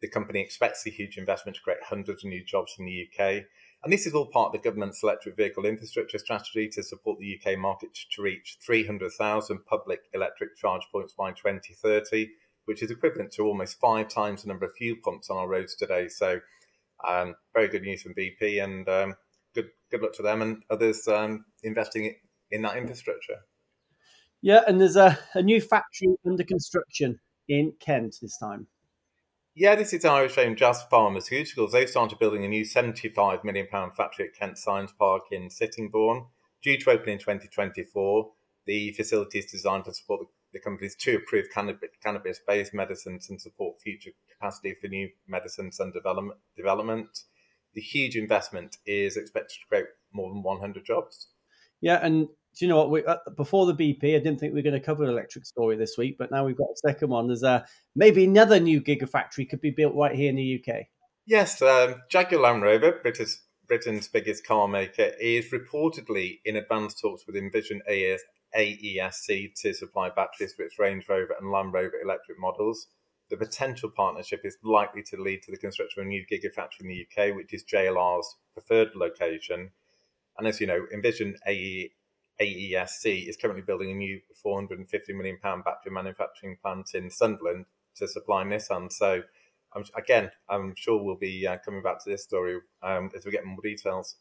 The 0.00 0.08
company 0.08 0.40
expects 0.40 0.86
a 0.86 0.90
huge 0.90 1.18
investment 1.18 1.56
to 1.56 1.62
create 1.62 1.82
hundreds 1.82 2.24
of 2.24 2.30
new 2.30 2.44
jobs 2.44 2.76
in 2.78 2.86
the 2.86 3.08
UK. 3.08 3.44
And 3.82 3.92
this 3.92 4.06
is 4.06 4.14
all 4.14 4.26
part 4.26 4.48
of 4.48 4.52
the 4.52 4.68
government's 4.68 5.02
electric 5.02 5.36
vehicle 5.36 5.64
infrastructure 5.64 6.18
strategy 6.18 6.68
to 6.70 6.82
support 6.82 7.18
the 7.18 7.38
UK 7.38 7.58
market 7.58 7.90
to 8.12 8.22
reach 8.22 8.58
300,000 8.64 9.64
public 9.66 10.00
electric 10.12 10.56
charge 10.56 10.82
points 10.90 11.12
by 11.12 11.30
2030, 11.30 12.28
which 12.64 12.82
is 12.82 12.90
equivalent 12.90 13.32
to 13.32 13.44
almost 13.44 13.78
five 13.78 14.08
times 14.08 14.42
the 14.42 14.48
number 14.48 14.66
of 14.66 14.72
fuel 14.76 14.96
pumps 15.02 15.30
on 15.30 15.36
our 15.36 15.48
roads 15.48 15.76
today. 15.76 16.08
So, 16.08 16.40
um, 17.06 17.34
very 17.54 17.68
good 17.68 17.82
news 17.82 18.02
from 18.02 18.14
BP, 18.14 18.62
and 18.62 18.88
um, 18.88 19.14
good 19.54 19.68
good 19.90 20.02
luck 20.02 20.12
to 20.14 20.22
them 20.22 20.42
and 20.42 20.62
others 20.70 21.06
um, 21.08 21.44
investing 21.62 22.14
in 22.50 22.62
that 22.62 22.76
infrastructure. 22.76 23.36
Yeah, 24.40 24.62
and 24.66 24.80
there's 24.80 24.96
a, 24.96 25.18
a 25.34 25.42
new 25.42 25.60
factory 25.60 26.08
under 26.26 26.44
construction 26.44 27.18
in 27.48 27.72
Kent 27.80 28.16
this 28.22 28.38
time. 28.38 28.68
Yeah, 29.54 29.74
this 29.74 29.92
is 29.92 30.04
Irish 30.04 30.38
owned 30.38 30.56
Jazz 30.56 30.84
Pharmaceuticals. 30.90 31.72
They've 31.72 31.90
started 31.90 32.20
building 32.20 32.44
a 32.44 32.48
new 32.48 32.64
£75 32.64 33.42
million 33.42 33.66
factory 33.96 34.28
at 34.28 34.38
Kent 34.38 34.56
Science 34.56 34.92
Park 34.96 35.24
in 35.32 35.50
Sittingbourne, 35.50 36.26
due 36.62 36.78
to 36.78 36.90
open 36.90 37.08
in 37.08 37.18
2024. 37.18 38.30
The 38.66 38.92
facility 38.92 39.40
is 39.40 39.46
designed 39.46 39.86
to 39.86 39.94
support 39.94 40.20
the, 40.20 40.26
the 40.58 40.64
company's 40.64 40.96
two 40.96 41.16
approved 41.16 41.50
cannabis 41.52 42.40
based 42.46 42.74
medicines 42.74 43.30
and 43.30 43.40
support 43.40 43.80
future 43.80 44.10
capacity 44.32 44.74
for 44.80 44.88
new 44.88 45.08
medicines 45.26 45.80
and 45.80 45.92
development. 45.92 46.38
development. 46.56 47.08
The 47.74 47.80
huge 47.80 48.16
investment 48.16 48.76
is 48.86 49.16
expected 49.16 49.58
to 49.60 49.66
create 49.68 49.86
more 50.12 50.32
than 50.32 50.42
100 50.42 50.84
jobs. 50.84 51.28
Yeah, 51.80 52.00
and 52.02 52.26
do 52.26 52.64
you 52.64 52.68
know 52.68 52.78
what? 52.78 52.90
We, 52.90 53.04
uh, 53.04 53.18
before 53.36 53.66
the 53.66 53.74
BP, 53.74 54.16
I 54.16 54.18
didn't 54.18 54.40
think 54.40 54.52
we 54.52 54.58
were 54.58 54.68
going 54.68 54.80
to 54.80 54.84
cover 54.84 55.04
an 55.04 55.10
electric 55.10 55.46
story 55.46 55.76
this 55.76 55.96
week, 55.96 56.16
but 56.18 56.30
now 56.30 56.44
we've 56.44 56.56
got 56.56 56.64
a 56.64 56.88
second 56.88 57.10
one. 57.10 57.28
There's 57.28 57.44
uh, 57.44 57.64
maybe 57.94 58.24
another 58.24 58.58
new 58.58 58.80
gigafactory 58.80 59.48
could 59.48 59.60
be 59.60 59.70
built 59.70 59.94
right 59.94 60.14
here 60.14 60.30
in 60.30 60.36
the 60.36 60.64
UK. 60.64 60.86
Yes, 61.26 61.62
um, 61.62 62.02
Jaguar 62.10 62.40
Land 62.40 62.62
Rover, 62.62 62.98
British, 63.02 63.36
Britain's 63.68 64.08
biggest 64.08 64.46
car 64.46 64.66
maker, 64.66 65.12
is 65.20 65.52
reportedly 65.52 66.40
in 66.44 66.56
advanced 66.56 67.00
talks 67.00 67.26
with 67.26 67.36
Envision 67.36 67.82
AES, 67.88 68.22
AESC 68.56 69.54
to 69.62 69.74
supply 69.74 70.10
batteries 70.10 70.54
for 70.54 70.62
its 70.62 70.78
Range 70.78 71.04
Rover 71.08 71.34
and 71.38 71.50
Land 71.50 71.72
Rover 71.72 72.00
electric 72.02 72.38
models. 72.38 72.86
The 73.30 73.36
potential 73.36 73.90
partnership 73.90 74.40
is 74.44 74.56
likely 74.62 75.02
to 75.04 75.20
lead 75.20 75.42
to 75.42 75.50
the 75.50 75.58
construction 75.58 76.00
of 76.00 76.06
a 76.06 76.08
new 76.08 76.24
gigafactory 76.30 76.80
in 76.80 76.88
the 76.88 77.06
UK, 77.06 77.36
which 77.36 77.52
is 77.52 77.64
JLR's 77.64 78.36
preferred 78.54 78.88
location. 78.94 79.70
And 80.38 80.46
as 80.46 80.60
you 80.60 80.66
know, 80.66 80.86
Envision 80.92 81.36
AE, 81.46 81.90
AESC 82.40 83.28
is 83.28 83.36
currently 83.36 83.62
building 83.62 83.90
a 83.90 83.94
new 83.94 84.20
450 84.42 85.12
million 85.12 85.38
pound 85.42 85.64
battery 85.64 85.92
manufacturing 85.92 86.56
plant 86.62 86.94
in 86.94 87.10
Sunderland 87.10 87.66
to 87.96 88.06
supply 88.06 88.44
Nissan. 88.44 88.92
So, 88.92 89.22
um, 89.74 89.84
again, 89.96 90.30
I'm 90.48 90.74
sure 90.76 91.02
we'll 91.02 91.16
be 91.16 91.46
uh, 91.46 91.58
coming 91.64 91.82
back 91.82 92.02
to 92.04 92.10
this 92.10 92.22
story 92.22 92.58
um, 92.82 93.10
as 93.16 93.26
we 93.26 93.32
get 93.32 93.44
more 93.44 93.58
details. 93.62 94.16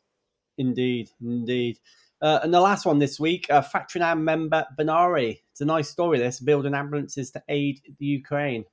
Indeed, 0.58 1.10
indeed. 1.22 1.80
Uh, 2.22 2.40
and 2.42 2.54
the 2.54 2.60
last 2.60 2.86
one 2.86 3.00
this 3.00 3.20
week, 3.20 3.46
uh, 3.50 3.62
Factory 3.62 4.00
Now 4.00 4.16
member 4.16 4.66
Venari. 4.78 5.40
It's 5.52 5.62
a 5.62 5.66
nice 5.66 5.90
story. 5.90 6.18
This 6.18 6.40
building 6.40 6.74
ambulances 6.74 7.32
to 7.32 7.44
aid 7.48 7.82
the 8.00 8.06
Ukraine. 8.06 8.66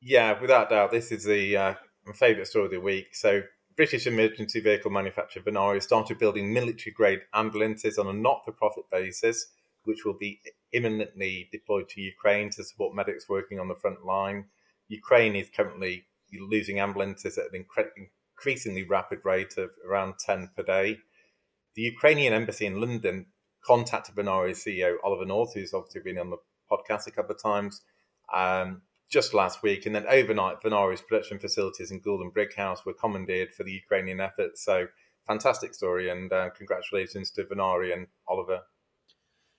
Yeah, 0.00 0.40
without 0.40 0.70
doubt, 0.70 0.92
this 0.92 1.10
is 1.10 1.24
the 1.24 1.56
uh, 1.56 1.74
my 2.06 2.12
favourite 2.12 2.46
story 2.46 2.66
of 2.66 2.70
the 2.70 2.80
week. 2.80 3.14
So 3.14 3.42
British 3.76 4.06
emergency 4.06 4.60
vehicle 4.60 4.90
manufacturer 4.90 5.42
Venari 5.42 5.82
started 5.82 6.18
building 6.18 6.52
military 6.52 6.92
grade 6.92 7.22
ambulances 7.34 7.98
on 7.98 8.06
a 8.06 8.12
not 8.12 8.42
for 8.44 8.52
profit 8.52 8.84
basis, 8.90 9.48
which 9.84 10.04
will 10.04 10.16
be 10.16 10.40
imminently 10.72 11.48
deployed 11.50 11.88
to 11.90 12.00
Ukraine 12.00 12.50
to 12.50 12.64
support 12.64 12.94
medics 12.94 13.28
working 13.28 13.58
on 13.58 13.68
the 13.68 13.74
front 13.74 14.04
line. 14.04 14.46
Ukraine 14.88 15.34
is 15.34 15.50
currently 15.50 16.06
losing 16.32 16.78
ambulances 16.78 17.38
at 17.38 17.46
an 17.46 17.54
increasingly 18.36 18.82
rapid 18.82 19.20
rate 19.24 19.56
of 19.56 19.70
around 19.88 20.14
10 20.18 20.50
per 20.56 20.62
day. 20.62 20.98
The 21.74 21.82
Ukrainian 21.82 22.32
embassy 22.32 22.66
in 22.66 22.80
London 22.80 23.26
contacted 23.64 24.14
Venari's 24.14 24.62
CEO, 24.64 24.96
Oliver 25.02 25.24
North, 25.24 25.54
who's 25.54 25.74
obviously 25.74 26.02
been 26.02 26.18
on 26.18 26.30
the 26.30 26.36
podcast 26.70 27.06
a 27.06 27.10
couple 27.10 27.34
of 27.34 27.42
times, 27.42 27.82
um, 28.34 28.82
just 29.10 29.34
last 29.34 29.62
week. 29.62 29.86
And 29.86 29.94
then 29.94 30.06
overnight, 30.08 30.62
Venari's 30.62 31.00
production 31.00 31.38
facilities 31.38 31.90
in 31.90 32.00
Goole 32.00 32.22
and 32.22 32.32
Brighouse 32.32 32.84
were 32.84 32.94
commandeered 32.94 33.52
for 33.52 33.64
the 33.64 33.72
Ukrainian 33.72 34.20
effort. 34.20 34.58
So 34.58 34.86
fantastic 35.26 35.74
story, 35.74 36.08
and 36.08 36.32
uh, 36.32 36.50
congratulations 36.50 37.30
to 37.32 37.44
Venari 37.44 37.92
and 37.92 38.06
Oliver. 38.28 38.60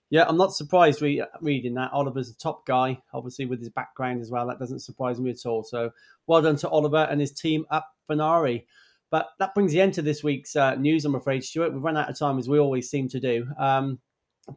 Yeah, 0.09 0.25
I'm 0.27 0.37
not 0.37 0.53
surprised 0.53 1.01
re- 1.01 1.23
reading 1.41 1.73
that. 1.73 1.91
Oliver's 1.91 2.29
a 2.29 2.37
top 2.37 2.65
guy, 2.65 3.01
obviously 3.13 3.45
with 3.45 3.59
his 3.59 3.69
background 3.69 4.21
as 4.21 4.31
well. 4.31 4.47
That 4.47 4.59
doesn't 4.59 4.79
surprise 4.79 5.19
me 5.19 5.31
at 5.31 5.45
all. 5.45 5.63
So 5.63 5.91
well 6.27 6.41
done 6.41 6.55
to 6.57 6.69
Oliver 6.69 7.07
and 7.09 7.19
his 7.19 7.33
team 7.33 7.65
at 7.71 7.83
Venari. 8.09 8.63
But 9.09 9.29
that 9.39 9.53
brings 9.53 9.71
the 9.71 9.81
end 9.81 9.93
to 9.95 10.01
this 10.01 10.23
week's 10.23 10.55
uh, 10.55 10.75
news, 10.75 11.05
I'm 11.05 11.15
afraid, 11.15 11.43
Stuart. 11.43 11.73
We've 11.73 11.83
run 11.83 11.97
out 11.97 12.09
of 12.09 12.17
time 12.17 12.39
as 12.39 12.49
we 12.49 12.59
always 12.59 12.89
seem 12.89 13.07
to 13.09 13.19
do. 13.19 13.47
Um, 13.57 13.99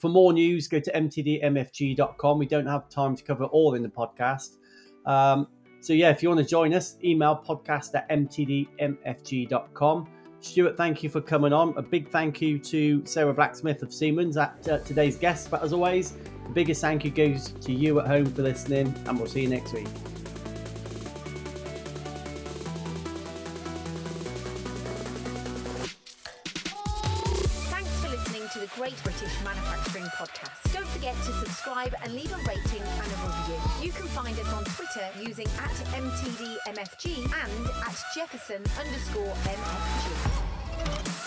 for 0.00 0.08
more 0.08 0.32
news, 0.32 0.68
go 0.68 0.78
to 0.80 0.92
mtdmfg.com. 0.92 2.38
We 2.38 2.46
don't 2.46 2.66
have 2.66 2.88
time 2.88 3.16
to 3.16 3.24
cover 3.24 3.44
all 3.44 3.74
in 3.74 3.82
the 3.82 3.88
podcast. 3.88 4.56
Um, 5.06 5.48
so, 5.80 5.92
yeah, 5.92 6.10
if 6.10 6.22
you 6.22 6.28
want 6.28 6.40
to 6.40 6.46
join 6.46 6.74
us, 6.74 6.96
email 7.02 7.42
podcast 7.46 7.94
at 7.94 8.08
mtdmfg.com. 8.10 10.08
Stuart, 10.40 10.76
thank 10.76 11.03
you 11.03 11.11
for 11.11 11.20
coming 11.20 11.53
on. 11.53 11.74
A 11.76 11.83
big 11.83 12.09
thank 12.09 12.40
you 12.40 12.59
to 12.59 13.05
Sarah 13.05 13.35
Blacksmith 13.35 13.83
of 13.83 13.92
Siemens 13.92 14.37
at 14.37 14.68
uh, 14.68 14.79
today's 14.79 15.16
guest. 15.16 15.50
But 15.50 15.62
as 15.62 15.72
always, 15.72 16.12
the 16.44 16.50
biggest 16.53 16.81
thank 16.81 17.05
you 17.05 17.11
goes 17.11 17.48
to 17.53 17.72
you 17.72 18.00
at 18.00 18.07
home 18.07 18.26
for 18.26 18.42
listening, 18.42 18.94
and 19.07 19.18
we'll 19.18 19.29
see 19.29 19.42
you 19.42 19.48
next 19.48 19.72
week. 19.72 19.88
Twitter 34.92 35.09
using 35.20 35.46
at 35.59 35.70
MTDMFG 35.94 37.22
and 37.24 37.66
at 37.87 38.05
Jefferson 38.14 38.62
underscore 38.79 39.35
MFG. 39.44 41.19